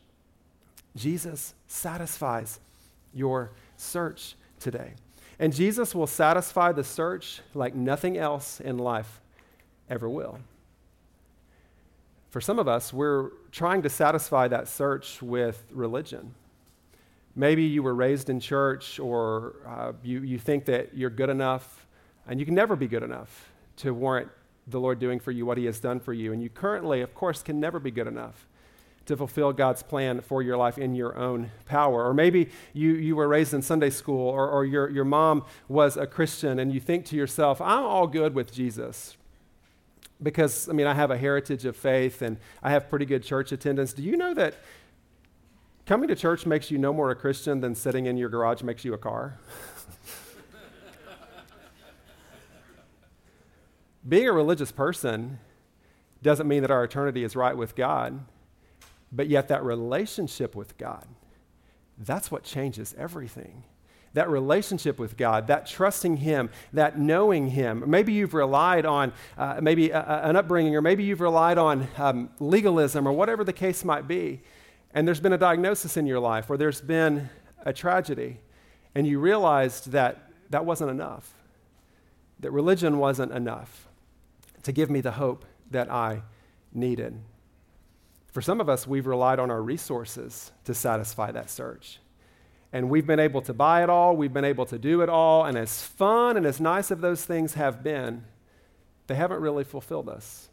Jesus 0.96 1.52
satisfies 1.66 2.58
your 3.12 3.52
search 3.76 4.34
today. 4.58 4.94
And 5.38 5.52
Jesus 5.52 5.94
will 5.94 6.06
satisfy 6.06 6.72
the 6.72 6.84
search 6.84 7.40
like 7.54 7.74
nothing 7.74 8.16
else 8.16 8.60
in 8.60 8.78
life 8.78 9.20
ever 9.88 10.08
will. 10.08 10.38
For 12.30 12.40
some 12.40 12.58
of 12.58 12.66
us, 12.66 12.92
we're 12.92 13.30
trying 13.52 13.82
to 13.82 13.88
satisfy 13.88 14.48
that 14.48 14.68
search 14.68 15.22
with 15.22 15.64
religion. 15.70 16.34
Maybe 17.36 17.64
you 17.64 17.82
were 17.82 17.94
raised 17.94 18.30
in 18.30 18.40
church, 18.40 18.98
or 18.98 19.56
uh, 19.66 19.92
you, 20.02 20.22
you 20.22 20.38
think 20.38 20.64
that 20.66 20.96
you're 20.96 21.10
good 21.10 21.30
enough, 21.30 21.86
and 22.28 22.38
you 22.38 22.46
can 22.46 22.54
never 22.54 22.76
be 22.76 22.86
good 22.86 23.02
enough 23.02 23.50
to 23.76 23.92
warrant 23.92 24.28
the 24.66 24.80
Lord 24.80 24.98
doing 24.98 25.20
for 25.20 25.30
you 25.30 25.44
what 25.44 25.58
He 25.58 25.64
has 25.66 25.80
done 25.80 26.00
for 26.00 26.12
you. 26.12 26.32
And 26.32 26.42
you 26.42 26.48
currently, 26.48 27.02
of 27.02 27.14
course, 27.14 27.42
can 27.42 27.60
never 27.60 27.78
be 27.78 27.90
good 27.90 28.06
enough 28.06 28.46
to 29.06 29.16
fulfill 29.16 29.52
God's 29.52 29.82
plan 29.82 30.20
for 30.20 30.42
your 30.42 30.56
life 30.56 30.78
in 30.78 30.94
your 30.94 31.16
own 31.16 31.50
power. 31.66 32.06
Or 32.06 32.14
maybe 32.14 32.50
you, 32.72 32.94
you 32.94 33.16
were 33.16 33.28
raised 33.28 33.52
in 33.52 33.60
Sunday 33.62 33.90
school, 33.90 34.28
or, 34.28 34.48
or 34.48 34.64
your, 34.64 34.88
your 34.88 35.04
mom 35.04 35.44
was 35.68 35.96
a 35.96 36.06
Christian, 36.06 36.58
and 36.58 36.72
you 36.72 36.80
think 36.80 37.04
to 37.06 37.16
yourself, 37.16 37.60
I'm 37.60 37.82
all 37.82 38.06
good 38.06 38.34
with 38.34 38.52
Jesus. 38.52 39.16
Because, 40.22 40.68
I 40.68 40.72
mean, 40.72 40.86
I 40.86 40.94
have 40.94 41.10
a 41.10 41.18
heritage 41.18 41.64
of 41.64 41.76
faith 41.76 42.22
and 42.22 42.38
I 42.62 42.70
have 42.70 42.88
pretty 42.88 43.04
good 43.04 43.24
church 43.24 43.52
attendance. 43.52 43.92
Do 43.92 44.02
you 44.02 44.16
know 44.16 44.32
that 44.34 44.54
coming 45.86 46.08
to 46.08 46.14
church 46.14 46.46
makes 46.46 46.70
you 46.70 46.78
no 46.78 46.92
more 46.92 47.10
a 47.10 47.16
Christian 47.16 47.60
than 47.60 47.74
sitting 47.74 48.06
in 48.06 48.16
your 48.16 48.28
garage 48.28 48.62
makes 48.62 48.84
you 48.84 48.94
a 48.94 48.98
car? 48.98 49.38
Being 54.08 54.28
a 54.28 54.32
religious 54.32 54.70
person 54.70 55.40
doesn't 56.22 56.46
mean 56.46 56.62
that 56.62 56.70
our 56.70 56.84
eternity 56.84 57.24
is 57.24 57.34
right 57.36 57.56
with 57.56 57.74
God. 57.74 58.24
But 59.14 59.28
yet, 59.28 59.48
that 59.48 59.62
relationship 59.62 60.56
with 60.56 60.76
God, 60.76 61.06
that's 61.98 62.30
what 62.30 62.42
changes 62.42 62.94
everything. 62.98 63.64
That 64.14 64.28
relationship 64.28 64.98
with 64.98 65.16
God, 65.16 65.46
that 65.48 65.66
trusting 65.66 66.18
Him, 66.18 66.50
that 66.72 66.98
knowing 66.98 67.48
Him. 67.48 67.84
Maybe 67.86 68.12
you've 68.12 68.34
relied 68.34 68.86
on 68.86 69.12
uh, 69.38 69.58
maybe 69.60 69.90
a, 69.90 70.00
a, 70.00 70.28
an 70.28 70.36
upbringing, 70.36 70.74
or 70.74 70.80
maybe 70.80 71.04
you've 71.04 71.20
relied 71.20 71.58
on 71.58 71.88
um, 71.96 72.30
legalism, 72.40 73.06
or 73.06 73.12
whatever 73.12 73.44
the 73.44 73.52
case 73.52 73.84
might 73.84 74.08
be. 74.08 74.40
And 74.92 75.06
there's 75.06 75.20
been 75.20 75.32
a 75.32 75.38
diagnosis 75.38 75.96
in 75.96 76.06
your 76.06 76.20
life, 76.20 76.50
or 76.50 76.56
there's 76.56 76.80
been 76.80 77.28
a 77.64 77.72
tragedy, 77.72 78.38
and 78.94 79.06
you 79.06 79.18
realized 79.18 79.90
that 79.92 80.30
that 80.50 80.64
wasn't 80.64 80.90
enough, 80.90 81.34
that 82.40 82.50
religion 82.50 82.98
wasn't 82.98 83.32
enough 83.32 83.88
to 84.62 84.72
give 84.72 84.90
me 84.90 85.00
the 85.00 85.12
hope 85.12 85.44
that 85.70 85.90
I 85.90 86.22
needed. 86.72 87.20
For 88.34 88.42
some 88.42 88.60
of 88.60 88.68
us, 88.68 88.84
we've 88.84 89.06
relied 89.06 89.38
on 89.38 89.52
our 89.52 89.62
resources 89.62 90.50
to 90.64 90.74
satisfy 90.74 91.30
that 91.30 91.48
search. 91.48 92.00
And 92.72 92.90
we've 92.90 93.06
been 93.06 93.20
able 93.20 93.40
to 93.42 93.54
buy 93.54 93.84
it 93.84 93.88
all, 93.88 94.16
we've 94.16 94.32
been 94.32 94.44
able 94.44 94.66
to 94.66 94.76
do 94.76 95.02
it 95.02 95.08
all, 95.08 95.44
and 95.44 95.56
as 95.56 95.82
fun 95.82 96.36
and 96.36 96.44
as 96.44 96.60
nice 96.60 96.90
as 96.90 96.98
those 96.98 97.24
things 97.24 97.54
have 97.54 97.84
been, 97.84 98.24
they 99.06 99.14
haven't 99.14 99.40
really 99.40 99.62
fulfilled 99.62 100.08
us. 100.08 100.48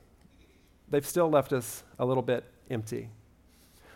They've 0.92 1.06
still 1.06 1.28
left 1.28 1.54
us 1.54 1.84
a 1.98 2.06
little 2.06 2.22
bit 2.22 2.44
empty. 2.70 3.10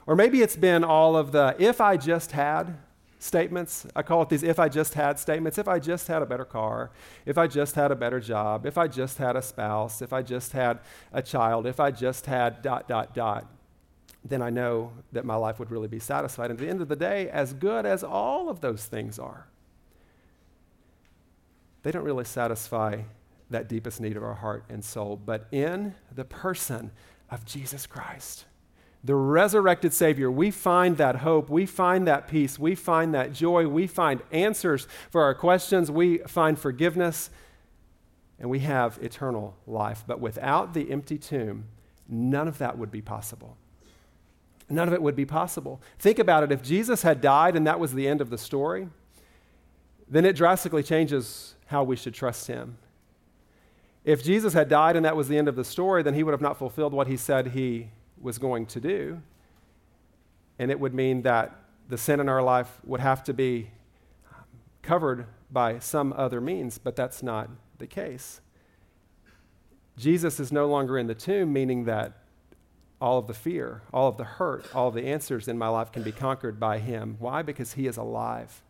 Or 0.08 0.15
maybe 0.15 0.41
it's 0.41 0.56
been 0.56 0.84
all 0.84 1.15
of 1.15 1.32
the 1.32 1.56
if 1.60 1.80
I 1.80 1.95
just 1.95 2.32
had 2.32 2.80
statements. 3.19 3.86
I 3.95 4.02
call 4.02 4.24
it 4.24 4.30
these 4.30 4.41
if 4.41 4.58
I 4.58 4.67
just 4.67 4.95
had 4.95 5.19
statements. 5.19 5.60
If 5.60 5.67
I 5.67 5.78
just 5.78 6.08
had 6.08 6.24
a 6.24 6.26
better 6.26 6.45
car, 6.45 6.89
if 7.28 7.38
I 7.38 7.45
just 7.45 7.76
had 7.76 7.91
a 7.91 7.95
better 7.95 8.19
job, 8.19 8.65
if 8.65 8.80
I 8.80 8.88
just 8.88 9.19
had 9.19 9.36
a 9.36 9.43
spouse, 9.43 10.02
if 10.02 10.12
I 10.12 10.24
just 10.24 10.54
had 10.54 10.80
a 11.13 11.21
child, 11.21 11.67
if 11.67 11.80
I 11.80 11.91
just 11.91 12.26
had 12.26 12.63
dot, 12.63 12.88
dot, 12.88 13.13
dot 13.13 13.54
then 14.27 14.41
I 14.41 14.49
know 14.49 14.91
that 15.11 15.23
my 15.23 15.35
life 15.35 15.59
would 15.59 15.69
really 15.69 15.88
be 15.88 15.99
satisfied. 15.99 16.49
And 16.49 16.59
at 16.59 16.65
the 16.65 16.69
end 16.69 16.81
of 16.81 16.88
the 16.88 16.95
day, 16.95 17.29
as 17.29 17.53
good 17.53 17.85
as 17.85 18.03
all 18.03 18.49
of 18.49 18.59
those 18.59 18.85
things 18.85 19.19
are, 19.19 19.47
they 21.83 21.91
don't 21.91 22.03
really 22.03 22.25
satisfy 22.25 23.01
that 23.51 23.69
deepest 23.69 24.01
need 24.01 24.17
of 24.17 24.23
our 24.23 24.33
heart 24.33 24.65
and 24.69 24.83
soul. 24.83 25.15
But 25.23 25.47
in 25.51 25.93
the 26.11 26.25
person 26.25 26.91
of 27.29 27.45
Jesus 27.45 27.85
Christ, 27.85 28.45
the 29.03 29.13
resurrected 29.13 29.93
Savior, 29.93 30.31
we 30.31 30.49
find 30.49 30.97
that 30.97 31.17
hope, 31.17 31.47
we 31.47 31.67
find 31.67 32.07
that 32.07 32.27
peace, 32.27 32.57
we 32.57 32.73
find 32.73 33.13
that 33.13 33.31
joy, 33.31 33.67
we 33.67 33.85
find 33.85 34.23
answers 34.31 34.88
for 35.11 35.21
our 35.21 35.35
questions, 35.35 35.91
we 35.91 36.17
find 36.19 36.57
forgiveness, 36.57 37.29
and 38.39 38.49
we 38.49 38.59
have 38.59 38.97
eternal 39.03 39.55
life. 39.67 40.03
But 40.07 40.19
without 40.19 40.73
the 40.73 40.91
empty 40.91 41.19
tomb, 41.19 41.65
none 42.09 42.47
of 42.47 42.57
that 42.57 42.79
would 42.79 42.89
be 42.89 43.01
possible. 43.01 43.57
None 44.69 44.88
of 44.88 44.93
it 44.93 45.01
would 45.01 45.15
be 45.15 45.25
possible. 45.25 45.82
Think 45.99 46.17
about 46.17 46.43
it. 46.43 46.51
If 46.51 46.63
Jesus 46.63 47.04
had 47.04 47.21
died 47.21 47.56
and 47.56 47.67
that 47.67 47.80
was 47.80 47.93
the 47.93 48.08
end 48.08 48.19
of 48.19 48.30
the 48.30 48.38
story, 48.38 48.89
then 50.10 50.25
it 50.25 50.36
drastically 50.36 50.84
changes 50.84 51.56
how 51.67 51.84
we 51.84 51.95
should 51.95 52.13
trust 52.13 52.47
him. 52.47 52.78
If 54.04 54.23
Jesus 54.23 54.54
had 54.54 54.69
died 54.69 54.95
and 54.95 55.06
that 55.06 55.15
was 55.15 55.28
the 55.28 55.38
end 55.38 55.47
of 55.47 55.56
the 55.56 55.63
story, 55.63 56.04
then 56.04 56.13
he 56.13 56.23
would 56.23 56.32
have 56.32 56.41
not 56.41 56.58
fulfilled 56.58 56.93
what 56.93 57.08
he 57.08 57.17
said 57.17 57.47
he 57.47 57.89
was 58.19 58.38
going 58.38 58.65
to 58.67 58.80
do. 58.80 59.21
And 60.60 60.71
it 60.71 60.80
would 60.80 60.93
mean 60.93 61.23
that 61.23 61.60
the 61.89 61.97
sin 61.97 62.19
in 62.19 62.30
our 62.30 62.41
life 62.41 62.80
would 62.86 63.01
have 63.01 63.23
to 63.25 63.34
be 63.34 63.71
covered 64.82 65.25
by 65.51 65.80
some 65.80 66.13
other 66.13 66.39
means, 66.39 66.78
but 66.78 66.95
that's 66.95 67.21
not 67.23 67.49
the 67.78 67.88
case. 67.88 68.41
Jesus 69.97 70.39
is 70.39 70.51
no 70.51 70.67
longer 70.67 70.97
in 70.97 71.08
the 71.08 71.15
tomb, 71.15 71.54
meaning 71.54 71.86
that 71.86 72.13
all 73.01 73.19
of 73.19 73.27
the 73.27 73.34
fear, 73.34 73.81
all 73.93 74.08
of 74.08 74.17
the 74.17 74.23
hurt, 74.23 74.65
all 74.73 74.88
of 74.88 74.93
the 74.93 75.05
answers 75.05 75.47
in 75.47 75.58
my 75.58 75.67
life 75.67 75.91
can 75.91 76.03
be 76.03 76.12
conquered 76.12 76.60
by 76.60 76.79
Him. 76.79 77.17
Why? 77.19 77.41
Because 77.41 77.73
He 77.73 77.88
is 77.88 77.97
alive. 77.97 78.62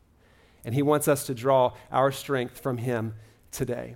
And 0.63 0.73
He 0.73 0.81
wants 0.81 1.07
us 1.07 1.25
to 1.27 1.35
draw 1.35 1.73
our 1.91 2.11
strength 2.11 2.59
from 2.59 2.77
Him 2.77 3.15
today. 3.51 3.95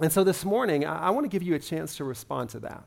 And 0.00 0.12
so 0.12 0.24
this 0.24 0.44
morning, 0.44 0.86
I, 0.86 1.08
I 1.08 1.10
want 1.10 1.24
to 1.24 1.28
give 1.28 1.42
you 1.42 1.54
a 1.54 1.58
chance 1.58 1.96
to 1.96 2.04
respond 2.04 2.50
to 2.50 2.60
that. 2.60 2.84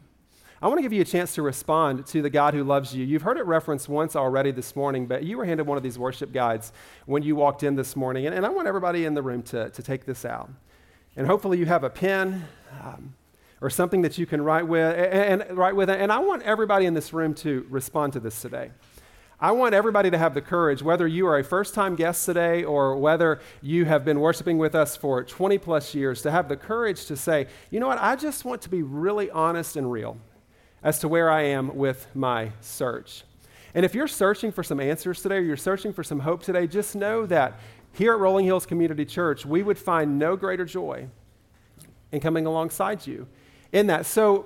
I 0.62 0.68
want 0.68 0.78
to 0.78 0.84
give 0.84 0.94
you 0.94 1.02
a 1.02 1.06
chance 1.06 1.34
to 1.36 1.42
respond 1.42 2.06
to 2.08 2.22
the 2.22 2.30
God 2.30 2.54
who 2.54 2.64
loves 2.64 2.96
you. 2.96 3.04
You've 3.04 3.24
heard 3.24 3.38
it 3.38 3.46
referenced 3.46 3.90
once 3.90 4.16
already 4.16 4.52
this 4.52 4.76
morning, 4.76 5.08
but 5.08 5.24
you 5.24 5.38
were 5.38 5.46
handed 5.46 5.66
one 5.66 5.76
of 5.76 5.84
these 5.84 5.98
worship 5.98 6.32
guides 6.32 6.72
when 7.08 7.24
you 7.24 7.36
walked 7.36 7.64
in 7.64 7.76
this 7.76 7.96
morning. 7.96 8.28
And, 8.28 8.36
and 8.36 8.46
I 8.46 8.50
want 8.50 8.68
everybody 8.68 9.06
in 9.06 9.16
the 9.16 9.24
room 9.24 9.42
to, 9.44 9.72
to 9.72 9.84
take 9.84 10.06
this 10.06 10.24
out. 10.24 10.52
And 11.16 11.26
hopefully, 11.26 11.58
you 11.58 11.66
have 11.66 11.84
a 11.84 11.90
pen. 11.90 12.48
Um, 12.84 13.16
or 13.62 13.70
something 13.70 14.02
that 14.02 14.18
you 14.18 14.26
can 14.26 14.42
write 14.42 14.68
with 14.68 14.96
and, 14.96 15.42
and 15.42 15.58
write 15.58 15.76
with. 15.76 15.90
And 15.90 16.12
I 16.12 16.20
want 16.20 16.42
everybody 16.44 16.86
in 16.86 16.94
this 16.94 17.14
room 17.14 17.34
to 17.36 17.66
respond 17.70 18.14
to 18.14 18.20
this 18.20 18.42
today. 18.42 18.72
I 19.40 19.52
want 19.52 19.74
everybody 19.74 20.12
to 20.12 20.20
have 20.20 20.36
the 20.36 20.42
courage, 20.42 20.84
whether 20.84 21.08
you 21.08 21.26
are 21.26 21.40
a 21.40 21.44
first 21.44 21.74
time 21.74 21.96
guest 21.96 22.26
today 22.26 22.64
or 22.64 22.96
whether 22.96 23.40
you 23.62 23.86
have 23.86 24.06
been 24.06 24.20
worshiping 24.20 24.60
with 24.60 24.76
us 24.76 24.96
for 24.96 25.24
20 25.24 25.58
plus 25.58 25.96
years, 25.96 26.22
to 26.22 26.32
have 26.32 26.48
the 26.48 26.56
courage 26.56 27.06
to 27.06 27.16
say, 27.16 27.48
you 27.72 27.80
know 27.80 27.88
what, 27.88 27.98
I 28.00 28.16
just 28.16 28.46
want 28.46 28.62
to 28.64 28.70
be 28.70 28.84
really 28.84 29.32
honest 29.32 29.78
and 29.78 29.92
real 29.92 30.18
as 30.84 31.00
to 31.00 31.08
where 31.08 31.30
I 31.32 31.42
am 31.44 31.76
with 31.76 32.08
my 32.14 32.52
search. 32.62 33.24
And 33.74 33.84
if 33.84 33.96
you're 33.96 34.08
searching 34.08 34.52
for 34.52 34.64
some 34.64 34.80
answers 34.80 35.24
today 35.24 35.38
or 35.38 35.42
you're 35.42 35.58
searching 35.58 35.92
for 35.92 36.04
some 36.04 36.20
hope 36.20 36.44
today, 36.44 36.68
just 36.68 36.96
know 36.96 37.26
that 37.26 37.60
here 37.94 38.14
at 38.14 38.20
Rolling 38.20 38.46
Hills 38.46 38.68
Community 38.68 39.06
Church, 39.06 39.44
we 39.44 39.64
would 39.64 39.78
find 39.78 40.20
no 40.20 40.36
greater 40.36 40.66
joy 40.66 41.08
in 42.12 42.20
coming 42.20 42.46
alongside 42.46 43.08
you 43.08 43.28
in 43.72 43.88
that. 43.88 44.06
So 44.06 44.46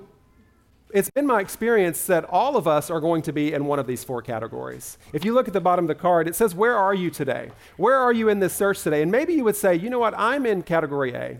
it's 0.90 1.10
been 1.10 1.26
my 1.26 1.40
experience 1.40 2.06
that 2.06 2.24
all 2.24 2.56
of 2.56 2.68
us 2.68 2.90
are 2.90 3.00
going 3.00 3.22
to 3.22 3.32
be 3.32 3.52
in 3.52 3.66
one 3.66 3.78
of 3.78 3.86
these 3.86 4.04
four 4.04 4.22
categories. 4.22 4.98
If 5.12 5.24
you 5.24 5.34
look 5.34 5.48
at 5.48 5.52
the 5.52 5.60
bottom 5.60 5.84
of 5.84 5.88
the 5.88 5.94
card, 5.94 6.28
it 6.28 6.36
says, 6.36 6.54
Where 6.54 6.76
are 6.76 6.94
you 6.94 7.10
today? 7.10 7.50
Where 7.76 7.96
are 7.96 8.12
you 8.12 8.28
in 8.28 8.40
this 8.40 8.54
search 8.54 8.82
today? 8.82 9.02
And 9.02 9.10
maybe 9.10 9.34
you 9.34 9.44
would 9.44 9.56
say, 9.56 9.74
You 9.74 9.90
know 9.90 9.98
what? 9.98 10.14
I'm 10.16 10.46
in 10.46 10.62
category 10.62 11.12
A. 11.12 11.38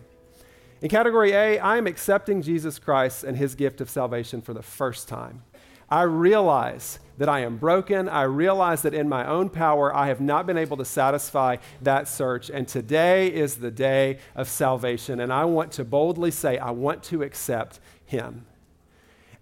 In 0.82 0.88
category 0.90 1.32
A, 1.32 1.58
I'm 1.60 1.86
accepting 1.86 2.42
Jesus 2.42 2.78
Christ 2.78 3.24
and 3.24 3.36
his 3.36 3.54
gift 3.54 3.80
of 3.80 3.88
salvation 3.88 4.42
for 4.42 4.52
the 4.52 4.62
first 4.62 5.08
time. 5.08 5.42
I 5.88 6.02
realize 6.02 6.98
that 7.18 7.28
I 7.28 7.40
am 7.40 7.56
broken. 7.56 8.08
I 8.08 8.22
realize 8.22 8.82
that 8.82 8.94
in 8.94 9.08
my 9.08 9.26
own 9.26 9.48
power, 9.48 9.94
I 9.94 10.08
have 10.08 10.20
not 10.20 10.46
been 10.46 10.58
able 10.58 10.76
to 10.76 10.84
satisfy 10.84 11.56
that 11.82 12.08
search. 12.08 12.50
And 12.50 12.68
today 12.68 13.32
is 13.32 13.56
the 13.56 13.70
day 13.70 14.18
of 14.34 14.48
salvation. 14.48 15.20
And 15.20 15.32
I 15.32 15.44
want 15.44 15.72
to 15.72 15.84
boldly 15.84 16.30
say, 16.30 16.58
I 16.58 16.70
want 16.70 17.02
to 17.04 17.22
accept 17.22 17.80
him. 18.04 18.46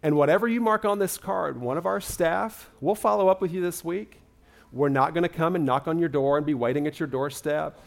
And 0.03 0.17
whatever 0.17 0.47
you 0.47 0.61
mark 0.61 0.85
on 0.85 0.99
this 0.99 1.17
card, 1.17 1.61
one 1.61 1.79
of 1.79 1.87
our 1.87 2.01
staff 2.01 2.71
will 2.81 2.95
follow 2.95 3.29
up 3.29 3.41
with 3.41 3.53
you 3.53 3.61
this 3.61 3.83
week. 3.83 4.21
We're 4.71 4.89
not 4.89 5.15
going 5.15 5.23
to 5.23 5.29
come 5.29 5.55
and 5.55 5.65
knock 5.65 5.89
on 5.89 5.99
your 5.99 6.09
door 6.09 6.37
and 6.37 6.45
be 6.45 6.55
waiting 6.55 6.87
at 6.87 7.01
your 7.01 7.07
doorstep 7.07 7.81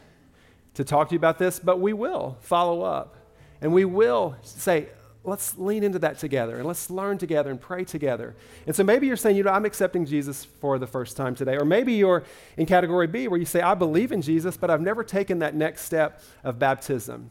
to 0.73 0.83
talk 0.83 1.09
to 1.09 1.13
you 1.13 1.17
about 1.17 1.37
this, 1.37 1.59
but 1.59 1.79
we 1.79 1.93
will 1.93 2.37
follow 2.39 2.81
up. 2.81 3.17
And 3.61 3.73
we 3.73 3.85
will 3.85 4.35
say, 4.41 4.87
let's 5.27 5.57
lean 5.57 5.83
into 5.83 5.99
that 5.99 6.17
together 6.17 6.55
and 6.55 6.65
let's 6.65 6.89
learn 6.89 7.17
together 7.17 7.51
and 7.51 7.59
pray 7.59 7.83
together. 7.83 8.33
And 8.65 8.75
so 8.75 8.83
maybe 8.83 9.07
you're 9.07 9.17
saying, 9.17 9.35
you 9.35 9.43
know, 9.43 9.51
I'm 9.51 9.65
accepting 9.65 10.05
Jesus 10.05 10.45
for 10.45 10.79
the 10.79 10.87
first 10.87 11.17
time 11.17 11.35
today. 11.35 11.57
Or 11.57 11.65
maybe 11.65 11.93
you're 11.93 12.23
in 12.55 12.65
category 12.65 13.07
B 13.07 13.27
where 13.27 13.39
you 13.39 13.45
say, 13.45 13.61
I 13.61 13.75
believe 13.75 14.13
in 14.13 14.21
Jesus, 14.21 14.55
but 14.55 14.69
I've 14.69 14.81
never 14.81 15.03
taken 15.03 15.39
that 15.39 15.53
next 15.53 15.81
step 15.81 16.23
of 16.45 16.57
baptism. 16.57 17.29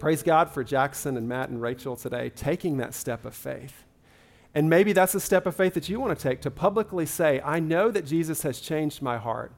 Praise 0.00 0.22
God 0.22 0.50
for 0.50 0.64
Jackson 0.64 1.16
and 1.16 1.28
Matt 1.28 1.48
and 1.48 1.62
Rachel 1.62 1.96
today 1.96 2.30
taking 2.30 2.76
that 2.78 2.92
step 2.92 3.24
of 3.24 3.34
faith. 3.34 3.84
And 4.54 4.68
maybe 4.68 4.92
that's 4.92 5.14
a 5.14 5.20
step 5.20 5.46
of 5.46 5.54
faith 5.54 5.74
that 5.74 5.88
you 5.88 6.00
want 6.00 6.18
to 6.18 6.22
take 6.22 6.40
to 6.40 6.50
publicly 6.50 7.06
say, 7.06 7.40
I 7.44 7.60
know 7.60 7.92
that 7.92 8.04
Jesus 8.04 8.42
has 8.42 8.60
changed 8.60 9.00
my 9.00 9.16
heart. 9.16 9.52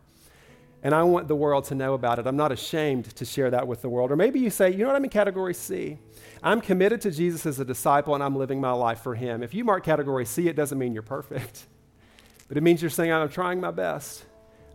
And 0.83 0.95
I 0.95 1.03
want 1.03 1.29
the 1.29 1.37
world 1.37 1.65
to 1.67 1.75
know 1.75 1.93
about 1.95 2.19
it. 2.19 2.27
I'm 2.27 2.37
not 2.37 2.53
ashamed 2.53 3.15
to 3.17 3.25
share 3.25 3.51
that 3.51 3.67
with 3.67 3.83
the 3.83 3.89
world. 3.89 4.11
Or 4.11 4.17
maybe 4.17 4.41
you 4.41 4.49
say, 4.49 4.71
you 4.71 4.79
know 4.79 4.87
what, 4.87 4.97
I'm 4.97 5.05
in 5.05 5.11
category 5.11 5.53
C. 5.53 5.99
I'm 6.43 6.61
committed 6.63 7.03
to 7.03 7.11
Jesus 7.11 7.45
as 7.45 7.61
a 7.61 7.65
disciple 7.65 8.15
and 8.15 8.25
I'm 8.25 8.35
living 8.35 8.61
my 8.61 8.73
life 8.73 9.01
for 9.01 9.15
him. 9.15 9.43
If 9.43 9.53
you 9.53 9.63
mark 9.63 9.85
category 9.85 10.25
C, 10.25 10.49
it 10.49 10.57
doesn't 10.57 10.79
mean 10.79 10.95
you're 10.95 11.03
perfect, 11.03 11.67
but 12.49 12.57
it 12.57 12.63
means 12.63 12.81
you're 12.81 12.91
saying, 12.91 13.13
I'm 13.13 13.29
trying 13.29 13.61
my 13.61 13.71
best. 13.71 14.25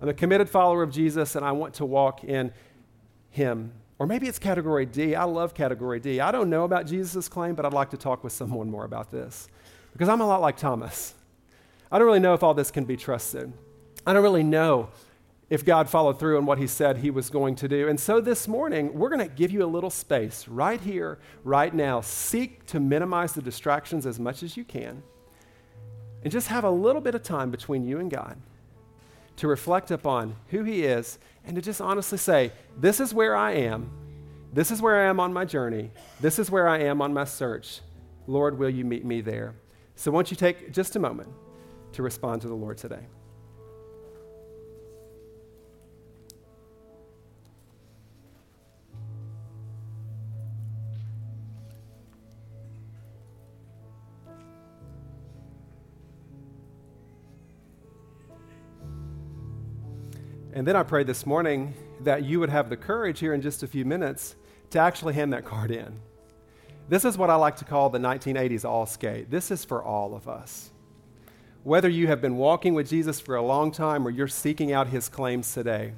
I'm 0.01 0.09
a 0.09 0.13
committed 0.13 0.49
follower 0.49 0.83
of 0.83 0.91
Jesus 0.91 1.35
and 1.35 1.43
I 1.43 1.53
want 1.53 1.75
to 1.75 1.85
walk 1.85 2.23
in 2.23 2.53
him. 3.31 3.71
Or 3.97 4.05
maybe 4.05 4.27
it's 4.27 4.37
category 4.37 4.85
D. 4.85 5.15
I 5.15 5.23
love 5.23 5.55
category 5.55 5.99
D. 5.99 6.19
I 6.19 6.31
don't 6.31 6.49
know 6.49 6.65
about 6.65 6.85
Jesus' 6.85 7.27
claim, 7.27 7.55
but 7.55 7.65
I'd 7.65 7.73
like 7.73 7.91
to 7.91 7.97
talk 7.97 8.23
with 8.23 8.33
someone 8.33 8.69
more 8.69 8.85
about 8.85 9.09
this. 9.09 9.47
Because 9.93 10.09
I'm 10.09 10.21
a 10.21 10.27
lot 10.27 10.41
like 10.41 10.57
Thomas. 10.57 11.15
I 11.91 11.97
don't 11.97 12.05
really 12.05 12.19
know 12.19 12.33
if 12.33 12.43
all 12.43 12.53
this 12.53 12.71
can 12.71 12.83
be 12.83 12.97
trusted. 12.97 13.51
I 14.05 14.13
don't 14.13 14.21
really 14.21 14.43
know 14.43 14.89
if 15.49 15.63
God 15.63 15.89
followed 15.89 16.19
through 16.19 16.37
on 16.37 16.45
what 16.45 16.57
he 16.57 16.67
said 16.67 16.97
he 16.97 17.11
was 17.11 17.29
going 17.29 17.55
to 17.55 17.67
do. 17.67 17.87
And 17.87 17.99
so 17.99 18.19
this 18.19 18.47
morning, 18.47 18.93
we're 18.93 19.09
going 19.09 19.27
to 19.27 19.33
give 19.33 19.51
you 19.51 19.63
a 19.63 19.67
little 19.67 19.91
space 19.91 20.47
right 20.47 20.81
here, 20.81 21.19
right 21.43 21.73
now. 21.73 22.01
Seek 22.01 22.65
to 22.67 22.79
minimize 22.79 23.33
the 23.33 23.41
distractions 23.41 24.05
as 24.05 24.19
much 24.19 24.41
as 24.41 24.57
you 24.57 24.63
can. 24.63 25.03
And 26.23 26.31
just 26.31 26.47
have 26.47 26.63
a 26.63 26.71
little 26.71 27.01
bit 27.01 27.13
of 27.13 27.21
time 27.21 27.51
between 27.51 27.85
you 27.85 27.99
and 27.99 28.09
God 28.09 28.37
to 29.35 29.47
reflect 29.47 29.91
upon 29.91 30.35
who 30.47 30.63
he 30.63 30.83
is 30.83 31.19
and 31.45 31.55
to 31.55 31.61
just 31.61 31.81
honestly 31.81 32.17
say, 32.17 32.51
This 32.77 32.99
is 32.99 33.13
where 33.13 33.35
I 33.35 33.51
am. 33.51 33.91
This 34.51 34.71
is 34.71 34.81
where 34.81 35.03
I 35.03 35.09
am 35.09 35.19
on 35.19 35.33
my 35.33 35.45
journey. 35.45 35.91
This 36.21 36.39
is 36.39 36.49
where 36.49 36.67
I 36.67 36.79
am 36.79 37.01
on 37.01 37.13
my 37.13 37.25
search. 37.25 37.81
Lord, 38.25 38.57
will 38.57 38.69
you 38.69 38.85
meet 38.85 39.05
me 39.05 39.21
there? 39.21 39.53
So, 39.95 40.09
won't 40.09 40.31
you 40.31 40.37
take 40.37 40.71
just 40.71 40.95
a 40.95 40.99
moment 40.99 41.29
to 41.91 42.01
respond 42.01 42.41
to 42.41 42.47
the 42.47 42.55
Lord 42.55 42.77
today? 42.77 43.05
And 60.55 60.65
then 60.65 60.77
I 60.77 60.83
pray 60.83 61.03
this 61.03 61.25
morning 61.25 61.73
that 61.99 62.23
you 62.23 62.39
would 62.39 62.49
have 62.49 62.69
the 62.69 62.77
courage 62.77 63.19
here 63.19 63.33
in 63.33 63.41
just 63.41 63.61
a 63.61 63.67
few 63.67 63.83
minutes 63.83 64.37
to 64.69 64.79
actually 64.79 65.13
hand 65.13 65.33
that 65.33 65.43
card 65.43 65.69
in. 65.69 65.99
This 66.87 67.03
is 67.03 67.17
what 67.17 67.29
I 67.29 67.35
like 67.35 67.57
to 67.57 67.65
call 67.65 67.89
the 67.89 67.99
1980s 67.99 68.63
all 68.63 68.85
skate. 68.85 69.29
This 69.29 69.51
is 69.51 69.65
for 69.65 69.83
all 69.83 70.15
of 70.15 70.29
us. 70.29 70.71
Whether 71.63 71.89
you 71.89 72.07
have 72.07 72.21
been 72.21 72.37
walking 72.37 72.73
with 72.73 72.87
Jesus 72.89 73.19
for 73.19 73.35
a 73.35 73.41
long 73.41 73.69
time 73.69 74.07
or 74.07 74.09
you're 74.09 74.29
seeking 74.29 74.71
out 74.71 74.87
his 74.87 75.09
claims 75.09 75.53
today, 75.53 75.91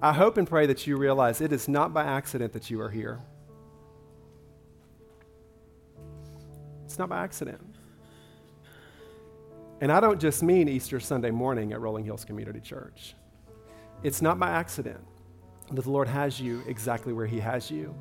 I 0.00 0.14
hope 0.14 0.38
and 0.38 0.48
pray 0.48 0.64
that 0.64 0.86
you 0.86 0.96
realize 0.96 1.42
it 1.42 1.52
is 1.52 1.68
not 1.68 1.92
by 1.92 2.04
accident 2.04 2.54
that 2.54 2.70
you 2.70 2.80
are 2.80 2.90
here. 2.90 3.20
It's 6.86 6.98
not 6.98 7.10
by 7.10 7.22
accident. 7.22 7.60
And 9.82 9.92
I 9.92 10.00
don't 10.00 10.20
just 10.20 10.42
mean 10.42 10.70
Easter 10.70 11.00
Sunday 11.00 11.30
morning 11.30 11.74
at 11.74 11.80
Rolling 11.82 12.06
Hills 12.06 12.24
Community 12.24 12.60
Church. 12.60 13.14
It's 14.04 14.22
not 14.22 14.38
by 14.38 14.50
accident 14.50 15.00
that 15.72 15.82
the 15.82 15.90
Lord 15.90 16.06
has 16.06 16.40
you 16.40 16.62
exactly 16.68 17.12
where 17.12 17.26
He 17.26 17.40
has 17.40 17.70
you. 17.70 17.94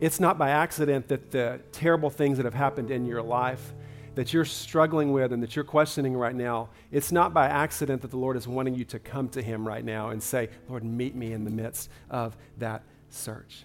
It's 0.00 0.20
not 0.20 0.36
by 0.36 0.50
accident 0.50 1.08
that 1.08 1.30
the 1.30 1.60
terrible 1.72 2.10
things 2.10 2.36
that 2.36 2.44
have 2.44 2.54
happened 2.54 2.90
in 2.90 3.06
your 3.06 3.22
life 3.22 3.72
that 4.18 4.32
you're 4.32 4.44
struggling 4.44 5.12
with 5.12 5.32
and 5.32 5.40
that 5.40 5.54
you're 5.54 5.64
questioning 5.64 6.16
right 6.16 6.34
now, 6.34 6.68
it's 6.90 7.12
not 7.12 7.32
by 7.32 7.46
accident 7.46 8.02
that 8.02 8.10
the 8.10 8.16
Lord 8.16 8.36
is 8.36 8.48
wanting 8.48 8.74
you 8.74 8.84
to 8.86 8.98
come 8.98 9.28
to 9.28 9.40
Him 9.40 9.66
right 9.66 9.84
now 9.84 10.08
and 10.08 10.20
say, 10.20 10.48
Lord, 10.68 10.82
meet 10.82 11.14
me 11.14 11.32
in 11.32 11.44
the 11.44 11.52
midst 11.52 11.88
of 12.10 12.36
that 12.56 12.82
search. 13.10 13.64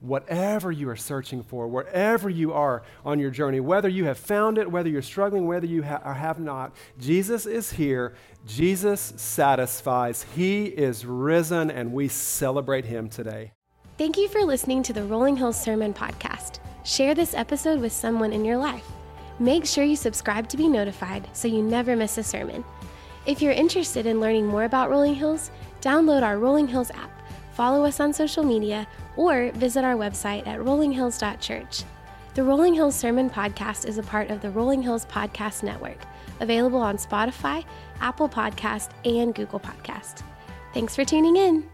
Whatever 0.00 0.70
you 0.70 0.90
are 0.90 0.96
searching 0.96 1.42
for, 1.42 1.66
wherever 1.66 2.28
you 2.28 2.52
are 2.52 2.82
on 3.02 3.18
your 3.18 3.30
journey, 3.30 3.60
whether 3.60 3.88
you 3.88 4.04
have 4.04 4.18
found 4.18 4.58
it, 4.58 4.70
whether 4.70 4.90
you're 4.90 5.00
struggling, 5.00 5.46
whether 5.46 5.64
you 5.64 5.82
ha- 5.82 6.12
have 6.12 6.38
not, 6.38 6.76
Jesus 7.00 7.46
is 7.46 7.72
here. 7.72 8.14
Jesus 8.46 9.14
satisfies. 9.16 10.26
He 10.34 10.66
is 10.66 11.06
risen, 11.06 11.70
and 11.70 11.92
we 11.92 12.08
celebrate 12.08 12.84
Him 12.84 13.08
today. 13.08 13.52
Thank 13.96 14.18
you 14.18 14.28
for 14.28 14.44
listening 14.44 14.82
to 14.82 14.92
the 14.92 15.04
Rolling 15.04 15.36
Hills 15.36 15.58
Sermon 15.60 15.94
Podcast. 15.94 16.58
Share 16.84 17.14
this 17.14 17.32
episode 17.32 17.80
with 17.80 17.92
someone 17.92 18.32
in 18.32 18.44
your 18.44 18.58
life. 18.58 18.84
Make 19.38 19.64
sure 19.64 19.84
you 19.84 19.96
subscribe 19.96 20.48
to 20.48 20.56
be 20.58 20.68
notified 20.68 21.26
so 21.32 21.48
you 21.48 21.62
never 21.62 21.96
miss 21.96 22.18
a 22.18 22.22
sermon. 22.22 22.64
If 23.24 23.40
you're 23.40 23.52
interested 23.52 24.04
in 24.04 24.20
learning 24.20 24.46
more 24.46 24.64
about 24.64 24.90
Rolling 24.90 25.14
Hills, 25.14 25.50
download 25.80 26.22
our 26.22 26.38
Rolling 26.38 26.68
Hills 26.68 26.90
app, 26.90 27.10
follow 27.54 27.84
us 27.84 27.98
on 27.98 28.12
social 28.12 28.44
media, 28.44 28.86
or 29.16 29.52
visit 29.52 29.84
our 29.84 29.94
website 29.94 30.46
at 30.46 30.60
rollinghills.church. 30.60 31.84
The 32.34 32.42
Rolling 32.42 32.74
Hills 32.74 32.94
Sermon 32.94 33.30
Podcast 33.30 33.88
is 33.88 33.96
a 33.96 34.02
part 34.02 34.30
of 34.30 34.42
the 34.42 34.50
Rolling 34.50 34.82
Hills 34.82 35.06
Podcast 35.06 35.62
Network, 35.62 35.98
available 36.40 36.80
on 36.80 36.96
Spotify, 36.96 37.64
Apple 38.00 38.28
Podcast, 38.28 38.90
and 39.04 39.34
Google 39.34 39.60
Podcast. 39.60 40.22
Thanks 40.72 40.94
for 40.96 41.04
tuning 41.04 41.36
in. 41.36 41.73